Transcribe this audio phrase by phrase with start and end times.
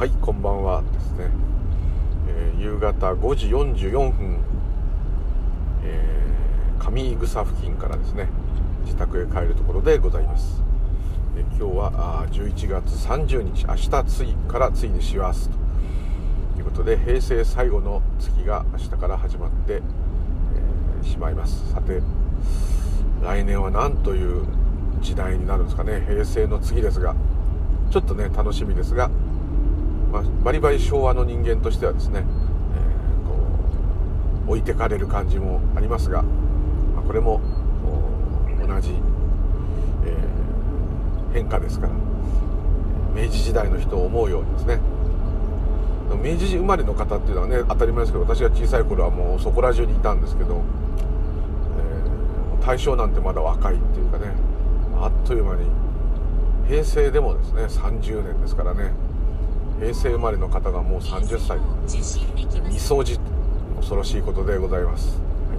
[0.00, 0.80] はいこんばんは。
[0.94, 1.28] ですね、
[2.26, 4.38] えー、夕方5時44分、
[5.84, 8.26] えー、上草付近からですね。
[8.86, 10.62] 自宅へ帰るところでございます、
[11.36, 13.66] えー、今日はあ11月30日。
[13.66, 15.56] 明日ついからついに師走と
[16.56, 21.72] いうことで平成最後の月が明日から始まって、えー、しまいます。
[21.74, 22.00] さて
[23.22, 24.46] 来年は何という
[25.02, 26.02] 時代になるんですかね。
[26.08, 27.14] 平成の次ですが
[27.90, 29.10] ちょっとね楽しみですが
[30.10, 33.36] まあ、バリバリ昭和の人間としてはですね、えー、こ
[34.46, 37.40] う置いてかれる感じもありますが、まあ、これも
[38.66, 38.90] 同じ、
[40.04, 41.92] えー、変化ですから
[43.14, 44.80] 明治時代の人を思うようにですね。
[46.22, 50.62] 明治生まれの方っていうのはね当たり前ですけど私が小さい頃はもうそこら中にいたんですけど、
[52.58, 54.32] えー、大正なんてまだ若いっていうかね
[54.96, 55.70] あっという間に
[56.66, 58.92] 平成でもですね30年ですからね。
[59.80, 61.58] 平成生まれの方がもう30歳。
[62.68, 63.18] 二掃除
[63.76, 65.56] 恐ろしいことでございます、は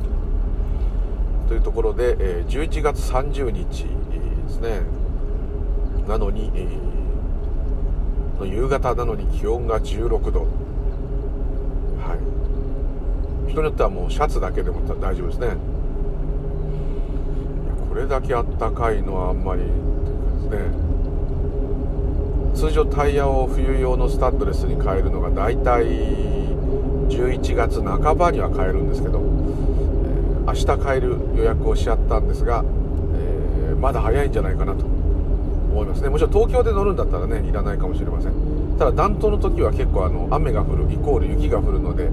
[1.48, 3.90] い、というところで、えー、11月30日で
[4.48, 4.82] すね。
[6.08, 10.42] なのに、えー、の夕方なのに気温が16度。
[12.00, 12.16] は
[13.48, 13.52] い。
[13.52, 15.58] 人によってはもうシャツだけでも大丈夫ですね。
[17.90, 20.91] これだけあったかいのはあんまりですね。
[22.54, 25.86] 通常タイヤを冬用のスタッドレスに変えるのが大体
[27.10, 32.64] 11月半ばには変えるんですけど、えー、明日変える予約をしちゃったんですが、
[33.16, 36.10] えー、まだ早いんじゃないかなと思いますね。
[36.10, 38.34] もちろん東京で乗るんだったらねいらないかもしれません。
[38.78, 42.08] ただ暖冬の時は結構あの雨が降るイコール雪が降るので、え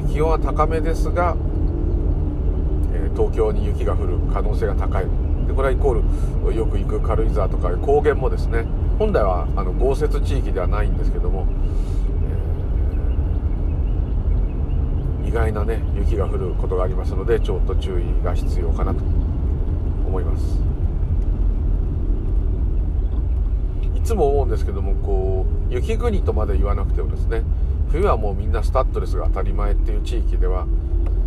[0.00, 1.36] ー、気温は高めですが、
[2.92, 5.06] え東京に雪が降る可能性が高い。
[5.46, 8.64] でこれはイコールよく行く軽井沢とか高原もですね
[8.98, 11.46] 本来はあの豪雪地域ではないんですけども、
[15.22, 19.00] えー、意外なね雪が降ることがありますのでちょっと注意が必要かなと
[20.06, 20.58] 思います。
[23.94, 27.42] いつも思うんですけどもこう雪国とまで言わなくてもですね
[27.90, 30.66] 冬はもうみんなスタッドレスが当たり前っていう地域では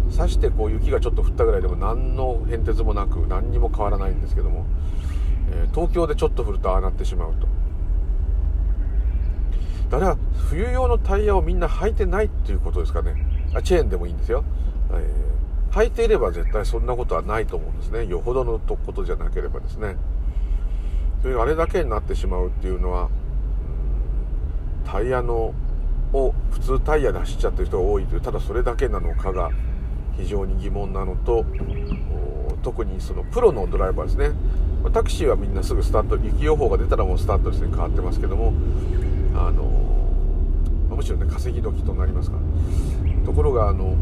[0.10, 4.66] さしてこう雪がちょっと降ったぐらいでも何の変哲もなく何にも変わらないんですけども、
[5.52, 7.59] えー、東京でちょっと降るとああなってしまうと。
[9.90, 10.18] だから
[10.50, 13.16] 冬用のタイヤをみんな履いてないっていうことですかね。
[13.56, 14.44] あチェーンでもいいんですよ、
[14.92, 18.06] えー、履いていれば絶対そんなことはないと思うんですね。
[18.06, 19.96] よほどのことじゃなければですね。
[21.22, 23.10] それがあれだけになってしまうっていうのは
[24.86, 25.54] タイヤの
[26.14, 29.52] を普通タイヤで走っちゃってる人が多いというただそれだけなのかが
[30.18, 31.46] 非常に疑問なのと
[32.64, 34.32] 特にそのプロのドライバーですね。
[34.94, 37.68] タクシーはみんなすぐスタート雪予報が出たらもうスタートですね。
[37.70, 38.54] 変わってますけども。
[39.36, 39.79] あの
[41.00, 41.26] むしろね。
[41.32, 43.26] 稼ぎ時となりますから。
[43.26, 43.96] ところがあの、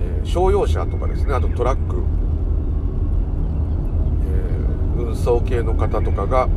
[0.00, 1.34] えー、商用車とかですね。
[1.34, 1.96] あとトラック、
[4.96, 6.48] えー、運送系の方とかが、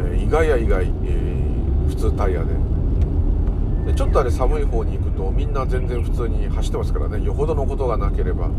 [0.00, 2.52] えー、意外や意外、えー、普通タイヤで。
[3.86, 7.24] でちょっとあれ寒い方に行くとみんな全然普通に走ってますからね。
[7.24, 8.50] よほどのことがなければ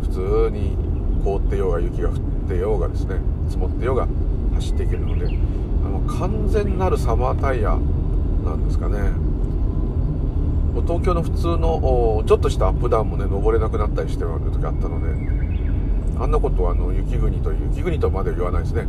[0.00, 0.78] 普通に
[1.22, 2.16] 凍ってようが雪が降っ
[2.48, 3.16] てようがですね。
[3.48, 4.08] 積もってようが
[4.54, 5.45] 走っていけるので。
[5.86, 8.98] あの完全なるサマータイヤなんですかね。
[10.82, 18.86] 東京の普通のちょっとしたアップダウンもね登れなくなったりしてる時あったのであんなことはあの雪国と雪国とまで言わないですね、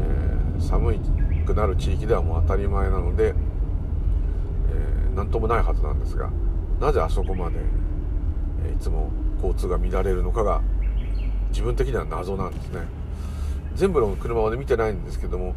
[0.00, 0.98] えー、寒
[1.44, 3.34] くなる地域ではもう当たり前なので
[5.14, 6.30] 何ともないはずなんですが
[6.80, 7.56] なぜあそこまで、
[8.66, 10.62] えいつも交通が乱れるのかが
[11.48, 12.80] 自分的には謎なんですね。
[13.74, 15.54] 全部の車は、ね、見てないんですけども、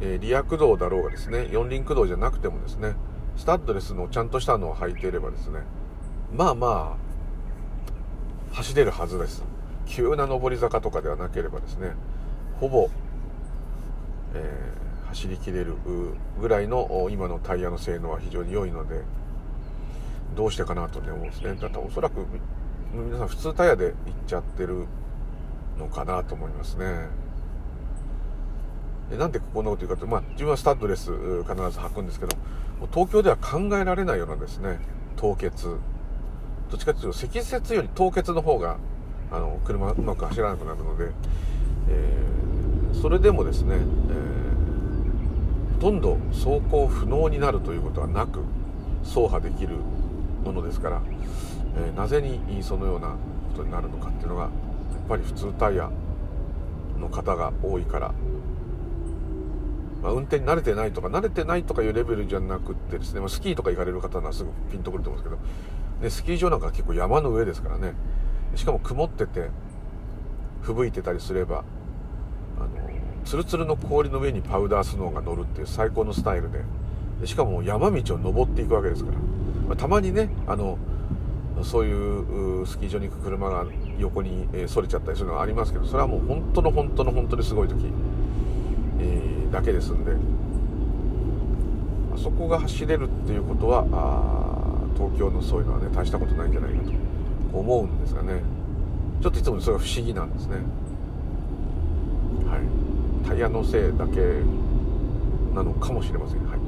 [0.00, 2.94] えー、リア駆動だろうがですね四輪駆動じゃなくてもですね
[3.36, 5.60] スタッドレスのちゃんとしたのを履いていればですね
[6.32, 6.96] まあま
[8.52, 9.42] あ走れるはずです。
[9.86, 11.92] 急な上り坂とかではなければですね
[12.60, 12.88] ほぼ、
[14.34, 14.84] えー
[15.14, 15.76] 走りきれる
[16.40, 19.02] ぐらいの今のタイヤの性能は非常に良いので
[20.34, 21.54] どうしてかなとね思うんですね。
[21.54, 22.26] だからおそらく
[22.92, 23.94] 皆さん普通タイヤで行っ
[24.26, 24.86] ちゃってる
[25.78, 27.06] のかなと思いますね。
[29.10, 31.10] なんでここんなこと言うかというと、まあ、自分はスタッドレス
[31.42, 32.36] 必ず履くんですけど
[32.92, 34.78] 東京では考えられないようなですね
[35.16, 35.78] 凍結。
[36.70, 38.78] どっちかというと積雪より凍結の方が
[39.30, 41.12] あの車うまく走らなくなるので、
[41.88, 44.44] えー、それでもですね、えー
[45.84, 48.40] とんど走行不能になるということはなく
[49.02, 49.76] 走破できる
[50.42, 51.02] ものですから、
[51.76, 53.16] えー、なぜにそのようなこ
[53.56, 54.50] とになるのかっていうのがやっ
[55.06, 55.90] ぱり普通タイヤ
[56.98, 58.14] の方が多いから
[60.04, 67.94] まあ、運転に慣れてないとか慣れてないとかいうレベルじゃなくってですね、まあ、スキーとか行かれる方ならすぐピンとくると思うんですけどでスキー場なんか結構山の上ですからね。
[68.54, 69.48] しかも曇ってて
[70.60, 71.64] 吹雪いてたりすれば
[72.58, 72.68] あの
[73.24, 76.60] ツルツルの氷の上にパウダースノーが乗るっていう最高のスタイルで。
[77.20, 79.18] でしかも山道を登っていくわけですから、
[79.68, 80.78] まあ、たまにねあの
[81.62, 83.64] そういうスキー場に行く車が
[83.98, 87.86] 横にそれちゃったりするのはありますけどそれはもう本当の本当の本当にすごい時、
[89.00, 90.12] えー、だけですんで。
[92.16, 94.54] そこが走れるっていうことはあ
[94.96, 96.92] 東京のそういうのはね大したことないんじゃないかと
[97.58, 98.42] 思うんですがね。
[99.20, 100.56] ちょっといつもそれが不思議なんですね。
[102.46, 103.28] はい。
[103.28, 104.20] タイヤのせいだけ
[105.54, 106.46] なのかもしれません。
[106.46, 106.58] はい。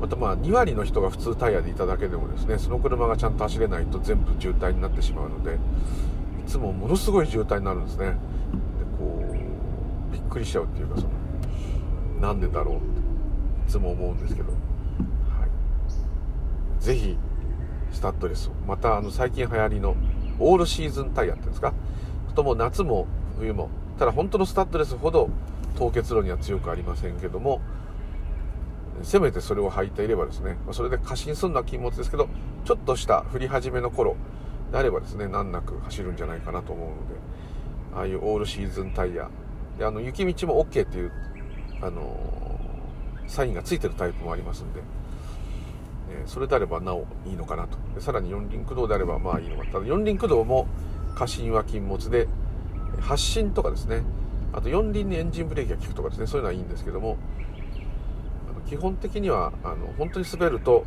[0.00, 5.58] またまあ2割の人が普通タイヤでいただけでもですねその車がちゃんと走れないと全部渋滞になってしまうのでい
[6.46, 8.16] つもものすごい渋滞になるんですね。
[10.34, 11.10] くりしちゃうっていうかその
[12.20, 12.84] なんでだろうって
[13.68, 14.56] いつも思うんですけど、は
[15.46, 17.16] い、ぜひ
[17.92, 18.52] スタッドレスを。
[18.66, 19.96] またあの最近流行りの
[20.38, 21.72] オールシーズンタイヤっていうんですか。
[22.34, 23.06] とも夏も
[23.38, 25.30] 冬もただ本当のスタッドレスほど
[25.76, 27.60] 凍結路には強くありませんけども
[29.02, 32.28] せめてそれを履いていればですね、それで過信するのは禁物ですけど、
[32.64, 34.16] ちょっとした降り始めの頃
[34.72, 37.14] であればですね、難なく走るんじゃないかなと思うので、
[37.94, 39.28] ああいうオールシーズンタイヤ、
[39.78, 41.12] であの雪道も OK っていう、
[41.80, 42.60] あの
[43.26, 44.80] サインがついてるタイプもありますんで、
[46.10, 47.76] えそれであればなおいいのかなと。
[47.94, 50.66] でさらに四輪駆動であればまあいいのかただ四輪駆動も
[51.14, 52.28] 過信は禁物で、
[53.00, 54.02] 発進とかですね、
[54.52, 57.16] あと四輪にエンジンブレーキが効くとかですね、そういうのはいいんですけども、
[58.68, 60.84] 基本的にはあの本当に滑ると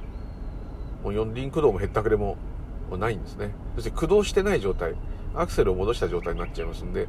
[1.03, 2.37] もう四輪駆動もへったくれも
[2.91, 3.51] ないんですね。
[3.75, 4.95] 要するに駆動してない状態
[5.35, 7.07] アクセルを戻した状態になっちゃいますんで、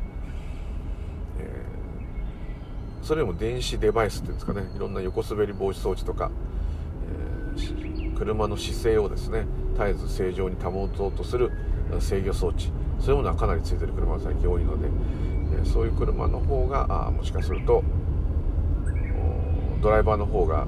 [3.09, 6.31] それよりも電子デバイスっていうんですかねいろんな横滑り防止装置とか、
[7.57, 9.47] えー、車の姿勢をですね
[9.79, 11.51] 絶えず正常に保とうとする
[12.01, 12.71] 制御装置
[13.01, 14.89] そういうものはかなりついてる車が最近多いので、
[15.57, 17.83] えー、そういう車の方があもしかすると
[19.81, 20.67] ドライバーの方が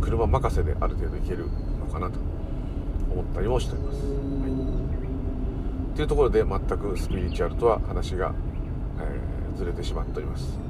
[0.00, 1.48] 車任せである程度いける
[1.80, 2.20] のかなと
[3.10, 3.98] 思ったりもしております。
[4.06, 4.12] は
[5.94, 8.32] い、というところで全くスピリチュアルとは話が、
[9.00, 10.65] えー、ずれてしまっております。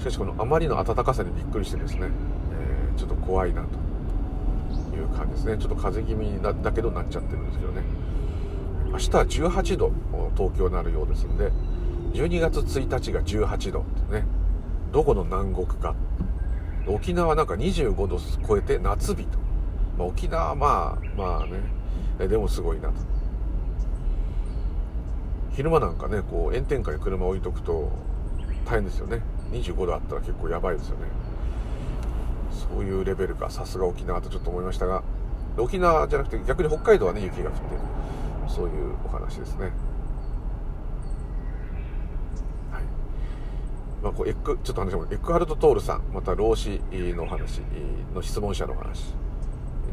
[0.00, 2.08] しかしこのあまりの暖かさにびっくりしてですね、
[2.52, 5.58] えー、ちょっと怖いなという感じですね。
[5.58, 7.82] ちょっと風邪気味だだけどなっちゃってるんですけどね。
[8.86, 9.92] 明日は18度
[10.36, 11.52] 東京になるようですんで、
[12.14, 14.24] 12月1日が18度ってね、
[14.90, 15.94] どこの南国か
[16.86, 19.38] 沖縄なんか25度超えて夏日と、
[19.98, 21.46] まあ、沖縄はまあまあ
[22.20, 22.94] ねでもすごいなと
[25.52, 27.92] 昼間なんかねこう炎天下に車置いとくと
[28.64, 29.20] 大変ですよね
[29.52, 31.06] 25度あったら結構やばいですよね。
[32.50, 33.50] そういうレベルか。
[33.50, 35.02] さすが沖縄とちょっと思いましたが
[35.56, 37.60] 沖縄じゃなくて逆に北海道はね雪が降って
[38.48, 39.72] そういうお話ですね。
[42.72, 42.82] はい。
[44.02, 47.60] まあ、こうエッグちょっと話もエッグハルト・トールさんまた老子の話
[48.14, 49.14] の質問者の話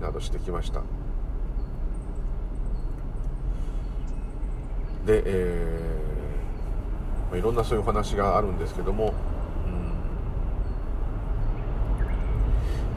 [0.01, 0.81] などしてきました。
[5.05, 9.13] で、えーまあ、いろんなそういうお話があるんですけども、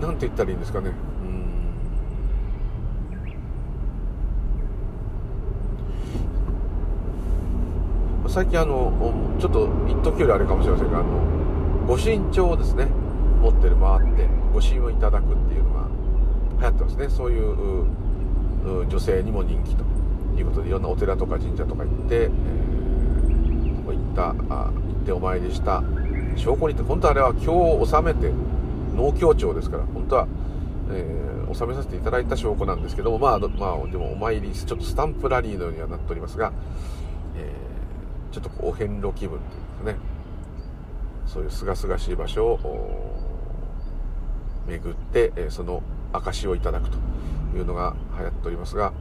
[0.01, 0.93] うん、なんて言ったらいいんですかね。
[8.29, 8.93] 最近あの
[9.41, 11.09] ちょっと一時よりあれかもしれませんがあの
[11.89, 12.87] 御神帳をですね。
[13.41, 15.89] 持ってる回って御神をいただくっていうのが
[16.59, 17.09] 流行ってますね。
[17.09, 17.87] そういう
[18.87, 19.85] 女性にも人気と
[20.39, 25.83] いうことでいろんなお寺とか神社とか行って、えー、そこ行ったあ行ってお参りした
[26.37, 28.31] 証拠にって本当あれは経を納めて
[29.01, 30.29] 農協庁ですから本当は、
[30.91, 36.53] えー、納めさせていただいた証拠なんですけどもまあまあでもお参りちょっとスタンプラリーのようにはなっておりますが、
[37.37, 37.71] えー
[38.33, 39.99] ちょっとお遍路気分というかね
[41.27, 43.21] そういう清々しい場所を
[44.67, 46.99] 巡ってえその証をいただくと
[47.57, 48.93] いうのが流行っておりますが、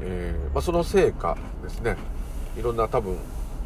[0.00, 1.96] えー、まあ、その成果ですね
[2.56, 3.16] いろんな多分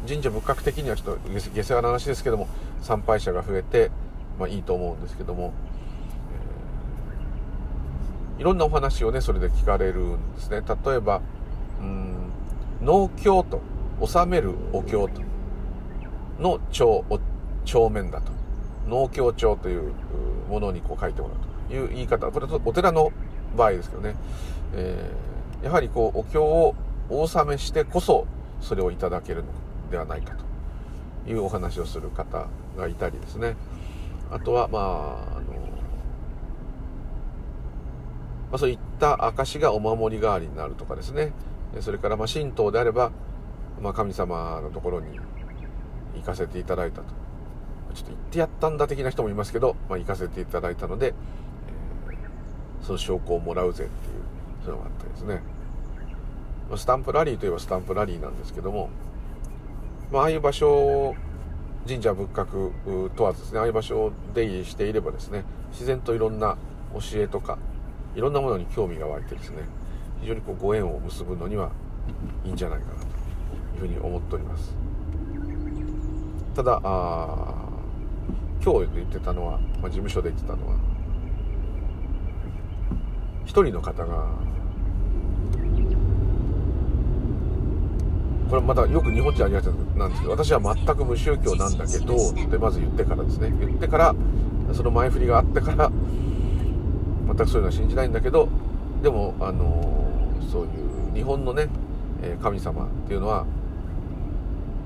[0.07, 2.47] 神社仏閣的にはちょっと下世話な話ですけども
[2.81, 3.91] 参拝者が増えて、
[4.39, 5.53] まあ、いいと思うんですけども、
[8.37, 10.61] えー、いろんなお話をねそれで聞かれるんですね。
[10.85, 11.21] 例えば
[11.81, 12.15] うん
[12.81, 13.61] 農協と
[14.05, 15.21] 治めるお経と。
[16.39, 17.03] の帳
[17.65, 18.31] 帳面だと。
[18.87, 19.91] 農協帳という
[20.49, 22.31] ものにこう書いてもらうという言い方。
[22.31, 23.11] これお寺の
[23.57, 24.15] 場合ですけどね、
[24.73, 26.75] えー、やはりこうお経を
[27.09, 28.25] お納めしてこそ
[28.61, 29.47] それをいただけるの
[29.91, 30.35] ではないか
[31.25, 33.55] というお話をする方がいたりですね。
[34.31, 35.51] あとはまああの、
[38.51, 41.31] まあ、そういった証がお守り代わりになるとかですね。
[41.81, 43.11] それからまあ神道であれば、
[43.81, 45.19] まあ、神様のところに
[46.15, 47.07] 行かせていただいたと。
[47.93, 51.13] ちょっと行ってやったんだ的な人もいますけど、まあ、行かせていただいたので、え、
[52.83, 54.19] その証拠をもらうぜっていう
[54.63, 55.41] そういうのがあったりですね。
[56.75, 58.89] スタンプラリーといえばスタンプラリーなんですけども、
[60.11, 61.15] まあ、ああいう場所
[61.87, 62.71] 神社仏閣
[63.15, 66.57] 問わずですねああいう場所を出入りしていればですね自然といろんな
[66.93, 67.57] 教えとか
[68.15, 69.63] いろんなものに興味が湧いてですね
[70.21, 71.71] 非常にこうご縁を結ぶのには
[72.43, 73.05] いいんじゃないかなとい
[73.77, 74.75] うふうに思っております。
[76.55, 77.69] ただあ
[78.61, 80.75] 今日言ってたのは、まあ、事務所で言ってたのは
[83.45, 84.27] 一人の方が
[88.49, 93.53] これまたよく日本人ありがちなんですけど私は全く無宗教なんだけどってまず言ってからですね。
[93.59, 94.15] 言ってから
[94.73, 95.91] その前振りがあってから
[97.27, 98.49] 全くそういうのは信じないんだけど
[99.03, 100.01] でもあの
[100.51, 101.69] そういう日本のね
[102.41, 103.45] 神様っていうのは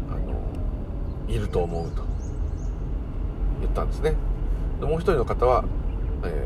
[0.10, 0.16] あ
[1.30, 2.04] のいると思うと
[3.62, 4.14] 言ったんですね。
[4.82, 5.64] でもう一人の方は、
[6.26, 6.46] え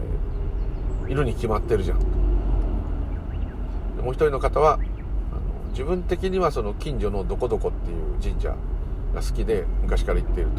[1.07, 2.00] ー、いるに決まってるじゃん。
[3.97, 4.77] でもう一人の方は
[5.77, 8.50] 自分的にはその近所のどこどこっていう神社
[9.13, 10.50] が好きで昔から行っている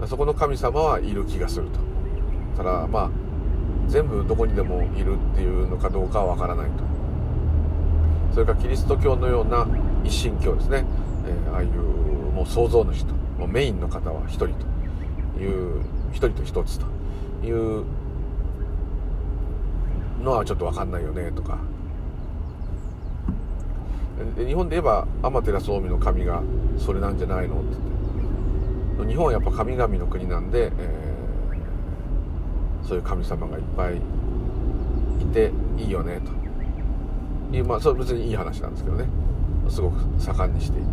[0.00, 0.06] と。
[0.06, 1.78] そこの神様はいる気がすると。
[2.56, 3.10] ただまあ
[3.86, 6.84] 全部どこにでもいるっていうのかどうかはわからないと。
[8.32, 9.66] それからキリスト教のような
[10.04, 10.86] 一神教ですね、
[11.26, 14.66] えー、ああいうもう創造主ともうメインの方は一人と。
[15.38, 16.86] いう一人と一つと。
[17.44, 17.84] いう
[20.22, 21.58] のはちょっと分かんないよねとか。
[24.36, 26.42] 日本で言えば天照大神の神が
[26.78, 27.76] それなんじゃないのって
[28.98, 29.12] 言って。
[29.12, 34.00] 日本はやっぱ神々の国なんで、えー、そういう神様がいっぱいい
[35.32, 37.56] ていいよねと。
[37.56, 39.06] いうまあそれ別にいい話なんですけどね。
[39.68, 40.88] すごく盛んにしていて。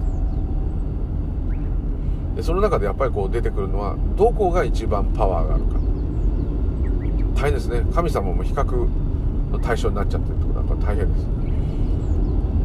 [2.37, 5.79] でその中でやっぱりこう出てくるのはどこが一番パワーがあるか。
[7.35, 7.83] 大変ですね。
[7.93, 8.65] 神様も比較
[9.51, 11.40] の対象になっちゃってるってことはやっぱ大変です。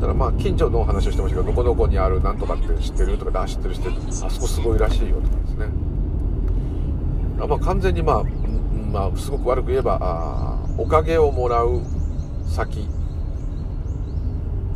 [0.00, 3.96] ただまあ近所の話をしてましたけどどこどこにあるなんとかって知ってるとかあ知ってる知ってる。
[4.08, 5.66] あそこすごいらしいよとかですね。
[7.38, 8.24] まあ完全にまあ、
[8.92, 11.80] まあ、すごく悪く言えばあおかげをもらう
[12.46, 12.88] 先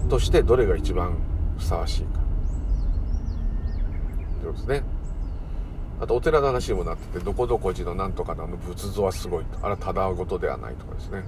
[0.08, 1.16] としてどれが一番
[1.58, 2.20] ふさわしいか
[4.40, 4.82] ということですね。
[6.00, 9.58] あとお寺の話にもなっててどこどこ寺のなんとかの仏像はすごいと。
[9.60, 11.22] あれはただごとではないとかですね。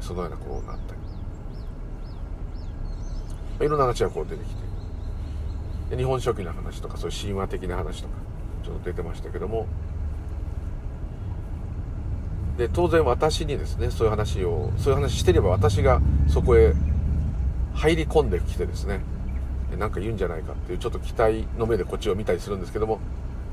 [0.00, 1.01] そのようなこうなったり。
[3.62, 4.62] いろんな話がこう出てきて。
[5.90, 8.14] で日本書紀の話とかそういう神話的な話とか
[8.64, 9.66] ちょっと出てましたけども。
[12.56, 16.74] で当然私にですねそういう話をそういう話してれば私がそこへ
[17.74, 19.00] 入り込んできてですね
[19.78, 23.00] なんか言うんじゃないかっていうちょっと期待の目でこっちを見たりするんですけども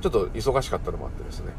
[0.01, 1.53] ちょっと忙しかったのもあってですね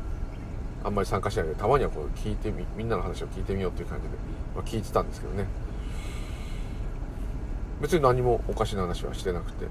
[0.84, 4.10] あんまり参加しないでたまにはこう聞いてみみんなの話を聞いてみようっていう感じで、
[4.54, 5.46] まあ、聞いてたんですけどね。
[7.80, 9.66] 別に何もおかしな話はしてなくて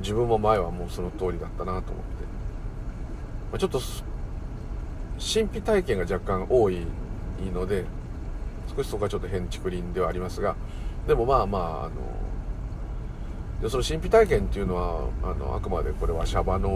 [0.00, 1.92] 自分も前はもうその通りだったなと思って、
[3.50, 3.80] まあ、ちょっと
[5.18, 6.86] 神秘体験が若干多い
[7.52, 7.84] ので
[8.76, 10.54] 少しそこはちょっと変竹林ではありますが
[11.06, 11.90] でもまあまああの
[13.62, 16.68] でその神秘体験っていうのはあのあくまでこれはシャバの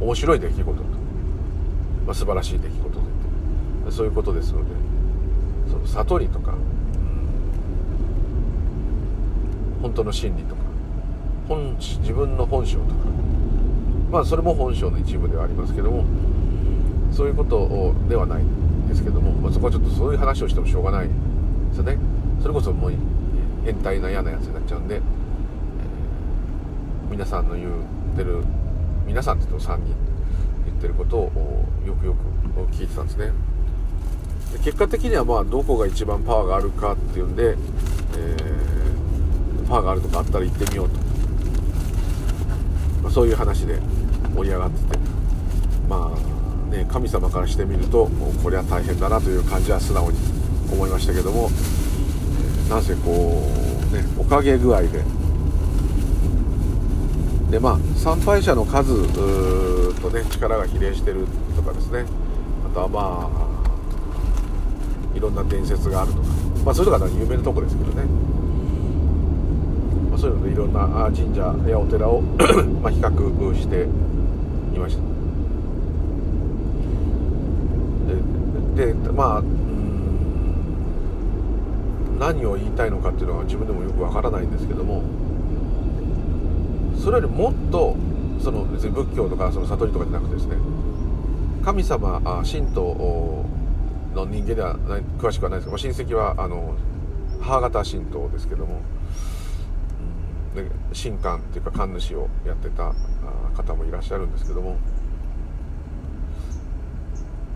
[0.00, 0.82] 面白い出来事と、
[2.06, 3.08] まあ、素晴らしい出来事で。
[3.90, 4.70] そういうことですので
[5.70, 6.54] その悟りとか
[9.82, 10.62] 本当の真理とか
[11.48, 13.08] 本自分の本性とか。
[14.10, 16.04] まあそれも本性の一部ではありますけども
[17.12, 18.42] そういうことではない
[18.88, 21.14] ですけども、まあ、そこはちょっとそういう話をしてもしょうがないで
[21.74, 21.98] すよね。
[22.40, 22.92] それこそもう
[23.64, 25.02] 変態な嫌なやつになっちゃうんで、えー、
[27.10, 28.44] 皆さんの言ってる
[29.06, 29.94] 皆さんって言っても3人
[30.66, 32.18] 言ってることをよくよく
[32.74, 33.32] 聞いてたんですね。
[34.52, 37.56] で結果的にはまあどこが一番パワーがあるかっていうんで、
[38.16, 38.47] えー
[39.68, 40.96] パーがあるとかあったら行ってみようと、
[43.02, 43.78] まあ、そういう話で
[44.34, 44.98] 盛り上がってて。
[45.88, 46.28] まあ
[46.70, 50.18] ね神様からしてみるともうこれは大変だなという感じは素直に
[50.70, 51.48] 思いましたけども、
[52.68, 53.48] えなぜこ
[53.90, 55.02] うねおかげ具合で。
[57.50, 58.92] でまあ参拝者の数
[60.02, 62.04] とね力が比例してるとかですね。
[62.70, 63.30] あとはま
[65.14, 66.28] あいろんな伝説があるとか。
[66.66, 68.02] まあそういうのが有名なとこですけどね。
[70.28, 70.80] そういうのでいろんな
[71.10, 72.20] 神社やお寺を
[72.82, 73.88] ま比較して
[74.74, 75.02] いました。
[78.76, 79.42] ででまあ
[82.20, 85.02] 何を言いたいのかっていうのは自分でもよくわからないんですけども
[86.98, 87.96] それよりもっと
[88.40, 90.56] その別に仏教とかその悟りとかじゃなくてですね
[91.64, 93.44] 神様神道
[94.14, 96.74] の人間ではない詳しくはないですけど親戚はあの
[97.40, 98.80] 母方神道ですけども、
[100.62, 102.94] うん、で神官っていうか神主をやってた
[103.56, 104.78] 方もいらっしゃるんですけども、ま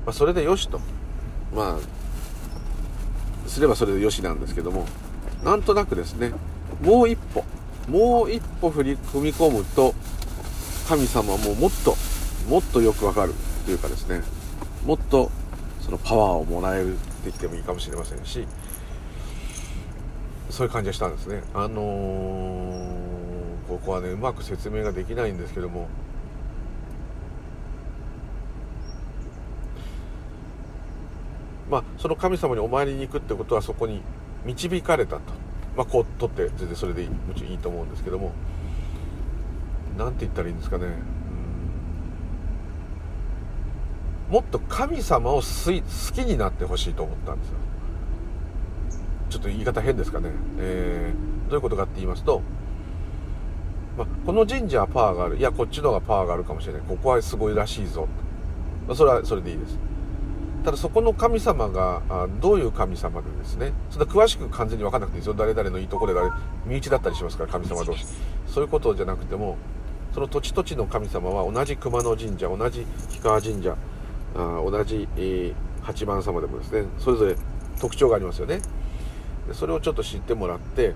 [0.06, 0.80] あ、それでよしと。
[1.54, 4.86] まあすればそれでよしなんですけども。
[5.42, 6.32] なんとなくですね
[6.82, 7.44] もう一歩
[7.88, 9.94] もう一歩踏み込むと
[10.88, 11.96] 神様ももっと
[12.48, 14.22] もっとよくわかるというかですね
[14.86, 15.30] もっと
[15.80, 18.46] そのパワーをもらえるって言ってもいいかもしれませんし
[20.52, 21.42] そういう感じがしたんですね。
[21.54, 25.88] あのー、ここはねうまく説明ができないんですけども。
[31.70, 34.02] まあその神様にお参りに行くってことはそこに
[34.44, 35.22] 導かれたと。
[35.74, 38.32] まあこう取って全然それでいいもちろんいいと思うんですけども。
[39.96, 40.86] 何て言ったらいいんですかね。
[44.28, 45.42] もっと神様を好
[46.14, 47.54] きになってほしいと思ったんですよ。
[49.32, 52.42] ちょっと言い方変ですかね、えー、どういうことかって言いますと、
[53.96, 55.38] ま、この神社はパワーがある。
[55.38, 56.82] いやこっちの方がパワーがあるかもしれない。
[56.86, 58.06] ここはすごいらしいぞ、
[58.86, 59.78] ま、それはそれでいいです。
[60.64, 63.72] ただそこの神様があどういう神様でですね。
[63.90, 65.34] それ詳しく完全に分かんなくていいですよ。
[65.34, 66.30] 誰々のいいところで誰
[66.66, 68.04] 身内だったりしますから神様同士。
[68.46, 69.56] そういうことじゃなくても
[70.12, 73.76] その土地土地の神様は同じ熊野神社同じ氷川神社
[74.36, 77.36] あ同じ、えー、八幡様でもですねそれぞれ
[77.80, 78.60] 特徴がありますよね。
[79.52, 80.94] でそれをちょっと知ってもらって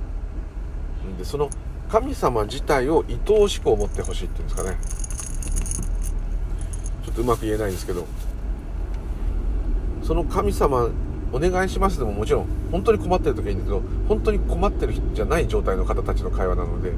[1.18, 1.50] でその
[1.90, 4.76] 神様自体を愛おしく思ってほしいっていうんですかね。
[7.04, 8.04] ちょっとうまく言えないんですけど。
[10.02, 10.88] その神様
[11.32, 16.92] お願いしますでももちろん本当に困ってる時はいいんだけど本当に困ってる人じゃない状態の方たちの会話なので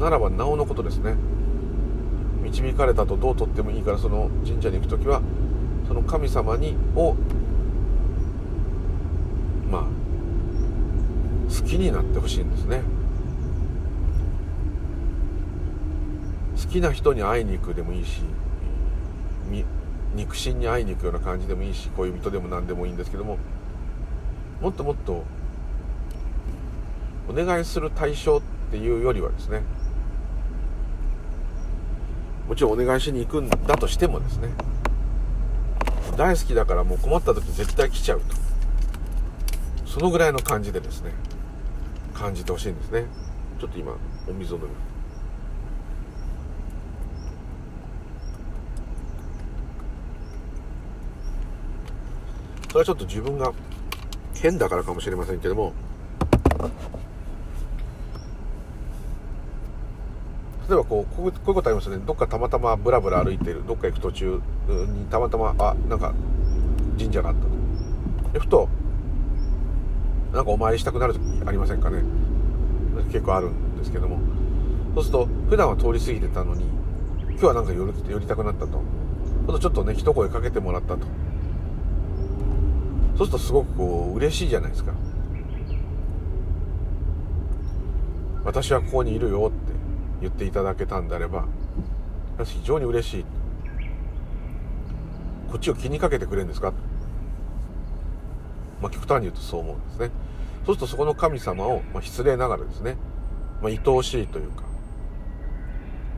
[0.00, 1.14] ならばなおのことですね。
[2.42, 5.22] 導かれたとどうとってもいいからその神社に行く時は
[5.86, 7.14] その神様にを
[9.70, 10.00] まあ
[11.60, 12.82] 好きになってほしいんですね。
[16.56, 18.20] 好きな人に会いに行くでもいいし
[20.14, 23.38] 肉親に会いに行くような感じでもいいし恋人でも何でもいいんですけども
[24.60, 25.24] もっともっと
[27.28, 29.62] お願いする対象っていうよりはですね
[32.46, 34.50] もちろんお願いしに行くんだとしてもですね
[36.16, 38.26] 大好きだからもう困った時絶対来ちゃうと。
[39.86, 41.12] そのぐらいの感じでですね
[42.20, 43.06] 感じてほしいんですね。
[43.58, 43.92] ちょっと今
[44.28, 44.90] お水を飲みます。
[52.68, 53.52] それはちょっと自分が
[54.34, 55.72] 変だからかもしれませんけども。
[60.68, 62.04] 例えばこうこういうことありますよね。
[62.06, 63.66] どっかたまたまブラブラ歩いてる。
[63.66, 66.14] どっか行く途中にたまたまあなんか
[66.98, 68.40] 神社があったと。
[68.40, 68.68] ふと
[70.32, 72.02] なんかお参りしたくなる時ありませんかね？
[73.12, 74.18] 結構あるんですけども。
[74.94, 76.64] そうすると普段は通り過ぎてたのに
[77.30, 78.80] 今日はなんか寄り寄りたくなったと。
[79.58, 81.06] ちょっとね一声かけてもらったと。
[83.16, 84.92] そうするとすごくこう嬉しいじゃないですか。
[88.44, 89.72] 私はここにいるよって
[90.20, 91.46] 言っていただけたんであれば
[92.38, 93.24] 私非常に嬉しい。
[95.50, 96.72] こっちを気にかけてくれるんですか？
[98.80, 100.10] まあ極端に言うとそう思うんですね。
[100.66, 102.96] そうするとそこの神様を、まあ、失礼ながらですね、
[103.62, 104.62] まあ、愛おしいというか、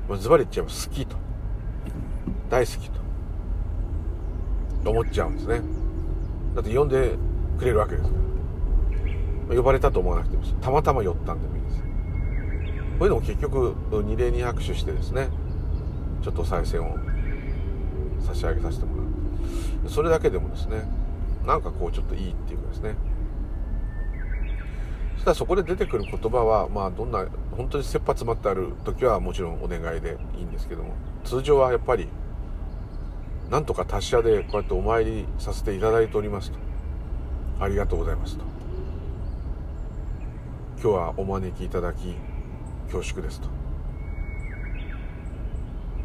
[0.08, 1.16] まあ、ズバリ言っちゃえば好きと
[2.50, 5.62] 大好きと思っちゃうんですね。
[6.54, 7.12] だって呼んで
[7.58, 8.16] くれるわけですか
[9.48, 11.86] ら、呼ばれたと思わなくてもたまたま寄ったんでもいいですこ
[13.00, 15.28] ういうのも結局二礼に拍手してですね
[16.22, 16.98] ちょっと再選を
[18.20, 19.02] 差し上げさせてもら
[19.88, 19.90] う。
[19.90, 20.82] それだけでもですね
[21.46, 22.94] なんかこうちょっといいっていうかですね。
[25.14, 27.26] そしたらそこで出てくる言葉はまあどんな
[27.56, 30.94] 本当に切羽詰まってある時はもちろんお願いでいいんですけども。
[31.24, 32.08] 通常はやっぱり
[33.50, 36.58] なんとか達者でこうやってお参りさせていただいておりますと。
[37.60, 38.44] ありがとうございますと。
[40.82, 42.16] 今日はお招きいただき
[42.90, 43.48] 恐縮ですと。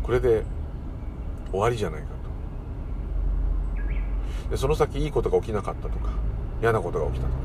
[0.03, 0.43] これで
[1.49, 2.16] 終わりじゃないか。
[4.49, 6.11] でその先いいことが起きなかったとか
[6.61, 7.39] 嫌なことが起きたとか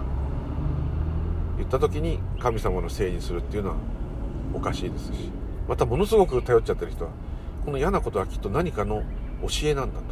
[1.58, 3.76] 言った時に神様のせいにするっていうのは
[4.54, 5.30] おかしいですし
[5.68, 7.10] またものすごく頼っちゃってる人は
[7.64, 9.02] この嫌なことはきっと何かの
[9.42, 10.06] 教えなんだと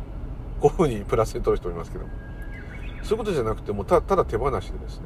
[0.60, 2.10] こういうふうにプラスに取る人もいますけども
[3.02, 5.04] そういうことじゃなくてもうたただ手放しでですね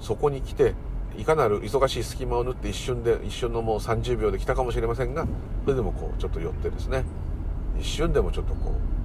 [0.00, 0.74] そこに来て
[1.16, 5.26] いかなる忙しい隙間を縫って一瞬で一瞬のもう30秒で来たかもしれませんが
[5.64, 7.04] それでもこうちょっと寄ってですね
[7.78, 8.97] 一瞬でもちょっとこう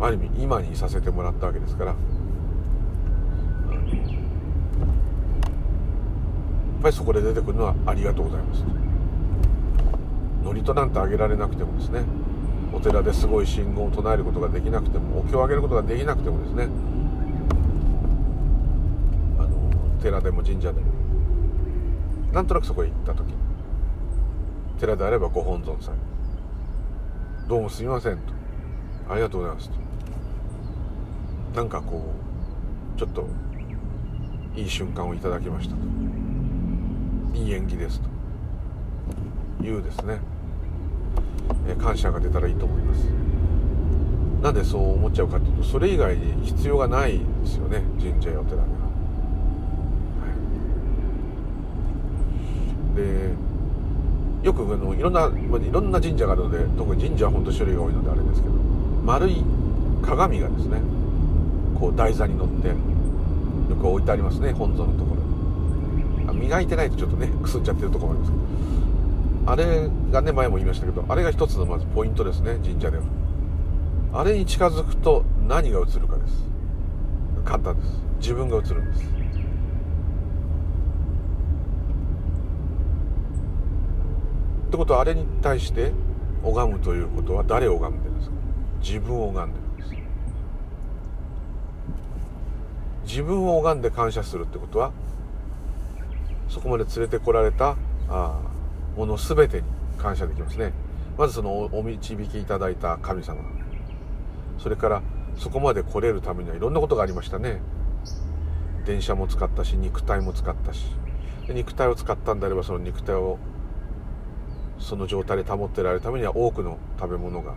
[0.00, 1.98] ある意味今にさせてもらったわけですから、やっ
[6.82, 8.64] ぱりそこで出てくるのはありがとうございます。
[10.44, 12.02] 祝詞なんてあげられなくてもですね。
[12.72, 16.68] お寺ですごい信号を唱えることができなくてもお経をあげることができなくてもですね。
[19.38, 19.70] あの
[20.02, 20.86] 寺でも神社でも。
[22.32, 23.32] なんとなくそこへ行った時。
[24.78, 25.94] 寺であればご本尊さん
[27.48, 28.34] どうもすみませんと。
[29.08, 29.83] ありがとうございますと。
[31.54, 32.02] なんかこ
[32.96, 33.28] うちょっと
[34.56, 35.80] いい瞬間をいただきましたと。
[37.38, 39.64] いい演技ですと。
[39.64, 40.18] いうですね。
[41.68, 43.04] え感謝が出たらいいと思います。
[44.42, 47.82] なんでそう思っちゃうかっていうとそれ以外に必要がないですよね。
[48.00, 48.66] 神社やお寺では、
[50.20, 50.32] は
[52.94, 58.54] い、でよくあのいろんな、まあ、いろんな神社があるので特に神社は本当種類が多いのであれですけど
[59.04, 59.42] 丸い
[60.02, 60.78] 鏡がですね
[61.84, 62.74] こう台座に乗ってよ
[63.78, 65.14] く置いてありますね本尊のとこ
[66.26, 66.32] ろ。
[66.32, 68.44] 磨いてないとちょっとねくすっちゃってるとこもありますけど。
[69.46, 73.04] あれがね前も言いましたけどあれが一つのまずポイントですね神社では。
[74.14, 76.42] あれに近づくと何が映るかです。
[77.44, 77.88] 簡単です。
[78.18, 79.04] 自分が映るんです。
[84.68, 85.92] ってことはあれに対して
[86.42, 88.36] 拝むということは誰を拝んでるんですか？
[88.80, 89.82] 自分を拝んでるんで
[93.03, 94.90] す自分を拝んで感謝するってことは
[96.48, 97.76] そこまで連れてこられた
[98.08, 98.40] あ
[98.96, 99.62] もの全てに
[99.98, 100.72] 感謝できますね。
[101.16, 103.40] まずそのお導きいただいた神様。
[104.58, 105.02] それから
[105.36, 107.60] そこまで来れるためにはいろんなことがありましたね。
[108.84, 110.84] 電車も使ったし肉体も使ったし。
[111.48, 113.38] 肉体を使ったんであればその肉体を
[114.80, 117.54] その状態で保ってられるためには多くの食べ物が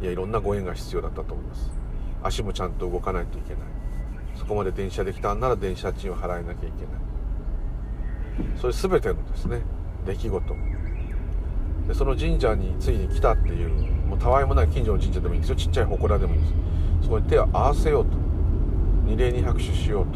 [0.00, 1.70] いやいろんなご縁が必要だったと思います。
[2.22, 3.75] 足もちゃんと動かないといけない。
[4.46, 8.52] こまで電車で来たんなら電車賃を払えなきゃいけない。
[8.60, 9.62] それ全てのですね
[10.06, 10.54] 出来事。
[11.88, 13.70] でその神社についに来たっていう
[14.06, 15.56] もうたわいもない近所の神社でもいいんですよ。
[15.56, 16.54] ちっちゃい祠でもいいんです。
[17.02, 18.10] そこに手を合わせようと。
[19.04, 20.06] 二礼に拍手しよう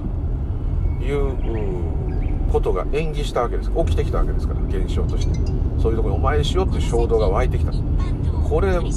[0.98, 3.70] ということが演技したわけです。
[3.70, 5.34] 起きてきたわけですから現象として。
[5.80, 7.72] そういうとこにお参りしようっていう衝動が湧いてきた。
[7.72, 8.92] これがもう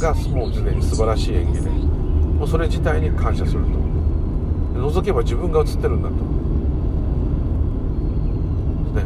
[0.53, 3.92] すでに素晴らしい演技でもうそれ自体に感謝すると。
[4.73, 6.15] 覗けば自分が映ってるんだと。
[8.95, 9.03] ね。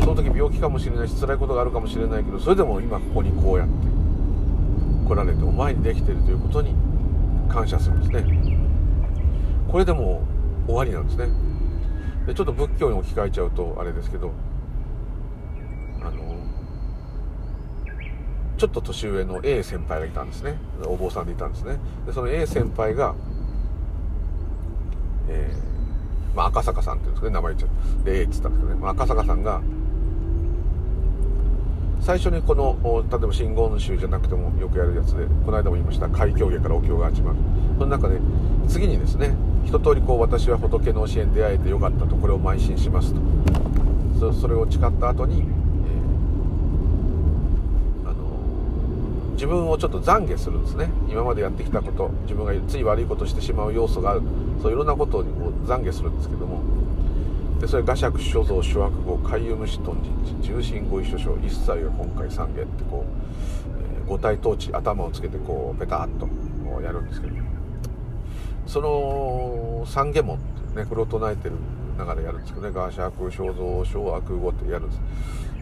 [0.00, 3.74] その時病気かもしれないし辛いことがあるかもしれないけどそれでも今ここにこうやって
[5.08, 6.74] 来られてお前にできてるということに
[7.48, 8.24] 感謝するんですね。
[9.68, 10.22] これでも
[10.66, 11.28] 終わりなんですね。
[12.26, 14.32] でちょっと仏教に置き換えちゃうとあれですけど
[16.00, 16.36] あの
[18.58, 20.58] ちょっと年上の A 先輩がいたんですね。
[20.84, 21.78] お坊さんでいたんですね。
[22.06, 23.14] でその A 先輩が
[25.28, 29.60] えーまあ、赤坂さんっていうんですかね名前言っちゃうで A って言ったんですけどね、まあ、赤坂さんが
[32.00, 32.78] 最初にこの
[33.10, 37.36] 例えば真言宗じゃなくてもよくやるやつでこの間も言いました海峡下からお経が始まる。
[37.78, 38.18] その中で
[38.68, 43.20] 次にですね一通りこう私は仏の教えに出会えてよかったとこれを邁進しますと。
[44.32, 48.16] それを誓った後に、えー、あの
[49.38, 50.90] 自分をちょっと懺悔するんですね。
[51.08, 54.22] 今までやってきたこと自分がつい悪いことしてしまう要素がある。
[54.60, 56.60] そういろんなことを懺悔するんですけども。
[57.60, 66.28] でそれ画釈所蔵諸悪語海遊虫頓人重心ご一緒書一切が今回三下ってこう、えー、五体統治頭をつけてこうペタッと
[66.82, 67.36] やるんですけど。
[68.66, 70.40] その三下門っ
[70.72, 71.54] てねこれを唱えてる
[71.96, 72.72] 中でやるんですけどね。
[72.74, 75.00] 画釈所蔵諸悪語ってやるんです。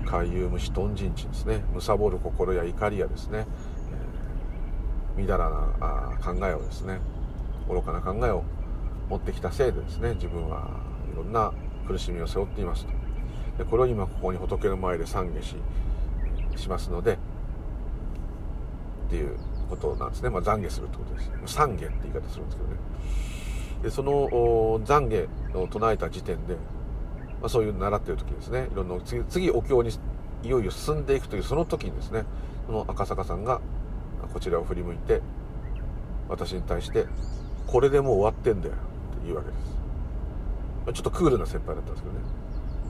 [0.06, 1.64] 海遊虫頓人地ですね。
[1.74, 3.44] 貪る心や怒りやですね、
[5.16, 7.00] みだらなあ考えをですね
[7.68, 8.44] 愚かな考えを
[9.08, 10.70] 持ってきたせいでですね自分は
[11.12, 11.52] いろんな
[11.86, 12.92] 苦しみを背負っていますと。
[13.58, 15.56] でこれを今ここに仏の前で懺悔し
[16.56, 17.16] しますのでっ
[19.10, 19.38] ていう
[19.70, 22.76] ことなんですね、まあ、懺悔するってことです懺悔って言い方するんですけどね。
[23.82, 24.28] でその
[24.84, 26.54] 懺悔を唱えた時点で、
[27.40, 28.68] まあ、そういう習ってる時ですね。
[28.70, 29.90] いろんな次次お経に
[30.42, 32.24] いよいよ進んでいくというその時にですね
[32.66, 33.60] その赤坂さんが
[34.32, 35.22] こちらを振り向いて
[36.28, 37.06] 私に対して
[37.66, 38.82] 「これでもう終わってんだよ」って
[39.24, 39.76] 言うわけです。
[40.94, 42.20] ちょっとクールな先輩だったんですけどね。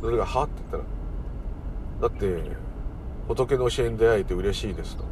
[0.01, 2.57] それが「は?」って言ったら「だって
[3.29, 5.05] 仏の教えに出会えて嬉しいですと。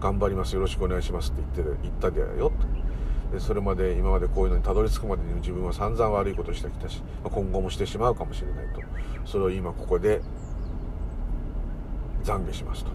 [0.00, 8.82] 頑張りますよろしくお願いしますって言って言ったでよとでそれまで今までこういうのにたどり着くまでに自分は散々悪いことしてきたし今後もしてしまうかもしれないと。
[9.24, 10.20] それを今ここで
[12.24, 12.90] 懺悔しますと。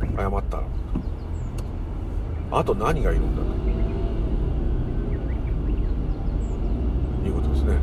[0.00, 0.62] 謝ったら
[2.50, 3.48] あと何がいるんだと。
[7.26, 7.76] いうことですね。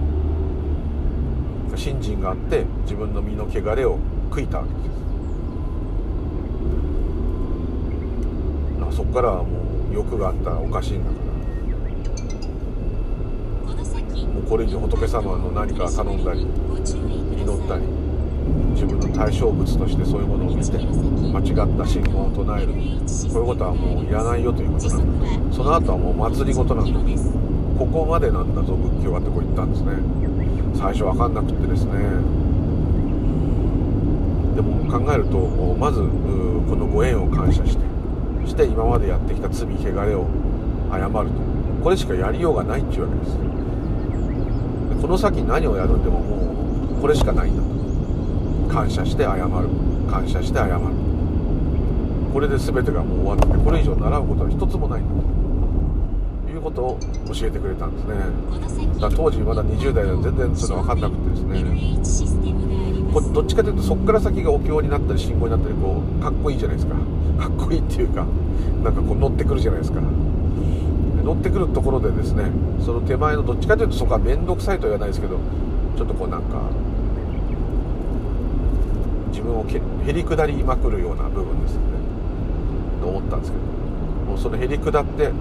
[1.75, 3.99] 信心があって自分の身の汚れを
[4.31, 4.79] 悔いたわけで
[8.91, 8.95] す。
[8.97, 9.49] そこからはも
[9.91, 11.25] う欲があったらおかしいんだから。
[14.35, 17.83] もうこれ以上仏様の何か頼んだり祈ったり
[18.73, 22.73] 自分の対象物としてそういうものを見て間違った信号を唱える。
[22.73, 22.79] こ
[23.39, 25.55] ういうことはもういらないよということなんだ。
[25.55, 26.99] その後はもう祭り事なんだ。
[27.79, 29.93] ここまでなんだぞ仏教はってこう言ったんですね。
[30.75, 31.91] 最初分かんなくってですね。
[34.55, 35.37] でも考えると
[35.79, 37.83] まずこのご縁を感謝して
[38.43, 40.27] そして今までやってきた罪汚れを
[40.91, 41.45] 謝ると。
[41.83, 43.37] これしかやりようがないっていうわけです。
[45.01, 46.37] この先何をやるんでもも
[46.97, 47.63] うこれしかないんだ。
[48.75, 49.49] 感謝して謝る。
[50.11, 50.81] 感謝して謝る。
[52.33, 55.23] これで全てがもう終わってこれ以上習うことは一つもないんだ
[56.45, 56.99] ということを
[57.33, 58.15] 教えてくれたんですね。
[58.99, 61.63] だ当時まだ20代で全然それ分かんなくてですね。
[63.13, 66.95] こどっちかというとそこから先がお経になったり信号になったりこうかっこいいじゃないですか。
[67.39, 68.25] かっこいいっていうか
[68.83, 70.01] なんかこう乗ってくるじゃないですか。
[71.23, 72.51] 乗ってくるところでですね
[72.85, 75.39] その手前のどっちかというとそこは面倒くさいとは言わないですけど
[75.95, 76.59] ちょっとこうなんか
[79.35, 81.85] 自分をへり下りまくるような部分ですよね
[83.01, 83.63] と思ったんですけど
[84.31, 85.31] もうそのへり下って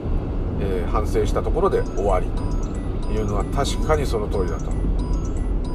[0.61, 4.71] えー、反省したところで終わりというのは確かにその通りだと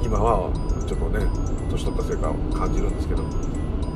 [0.03, 0.51] 今は
[0.87, 1.25] ちょっとね
[1.69, 3.23] 年取ったせいか感じるんですけど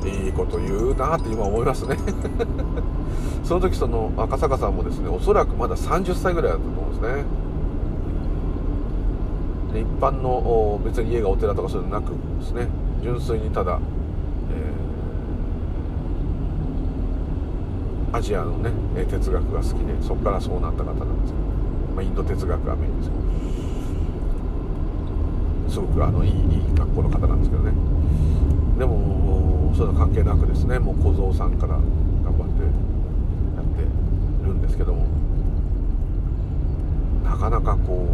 [0.06, 1.96] いいこと言うなって今思いますね。
[3.42, 7.24] その時その赤坂さんもですねおそらくまだ30歳ぐらいだったと思うんですね。
[9.80, 12.68] 一般の別に家がお寺とかそういうのなくですね。
[13.02, 13.80] 純粋にただ
[18.14, 18.70] アジアのね
[19.06, 21.44] 哲学が好きでそこからそうなった方なんですけど、
[21.96, 23.24] まあ、インド哲学がメインですけど。
[25.68, 26.38] すごくあのいいいい
[26.76, 27.72] 学校の方なんですけどね。
[28.78, 33.82] でもそういうの関係なくですねもう小僧さんから頑張ってやって
[34.46, 35.06] るんですけども。
[37.24, 38.06] なかなかこ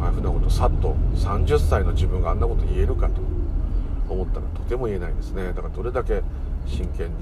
[0.00, 3.20] うああいうふうなことさっと30歳の自分があんなこと言えるかと
[4.08, 5.48] 思ったらとても言えないですね。
[5.48, 6.22] だからどれだけ
[6.66, 7.14] 真剣に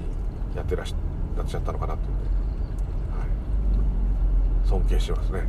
[0.55, 1.06] やってらっしゃ
[1.37, 2.03] なっちゃったのかなって
[3.17, 5.47] はい、尊敬しますね、はい、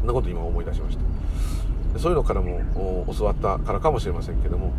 [0.00, 1.98] そんなこと今思い出しました。
[1.98, 4.72] そういうのからも教わったからかもしれませんけども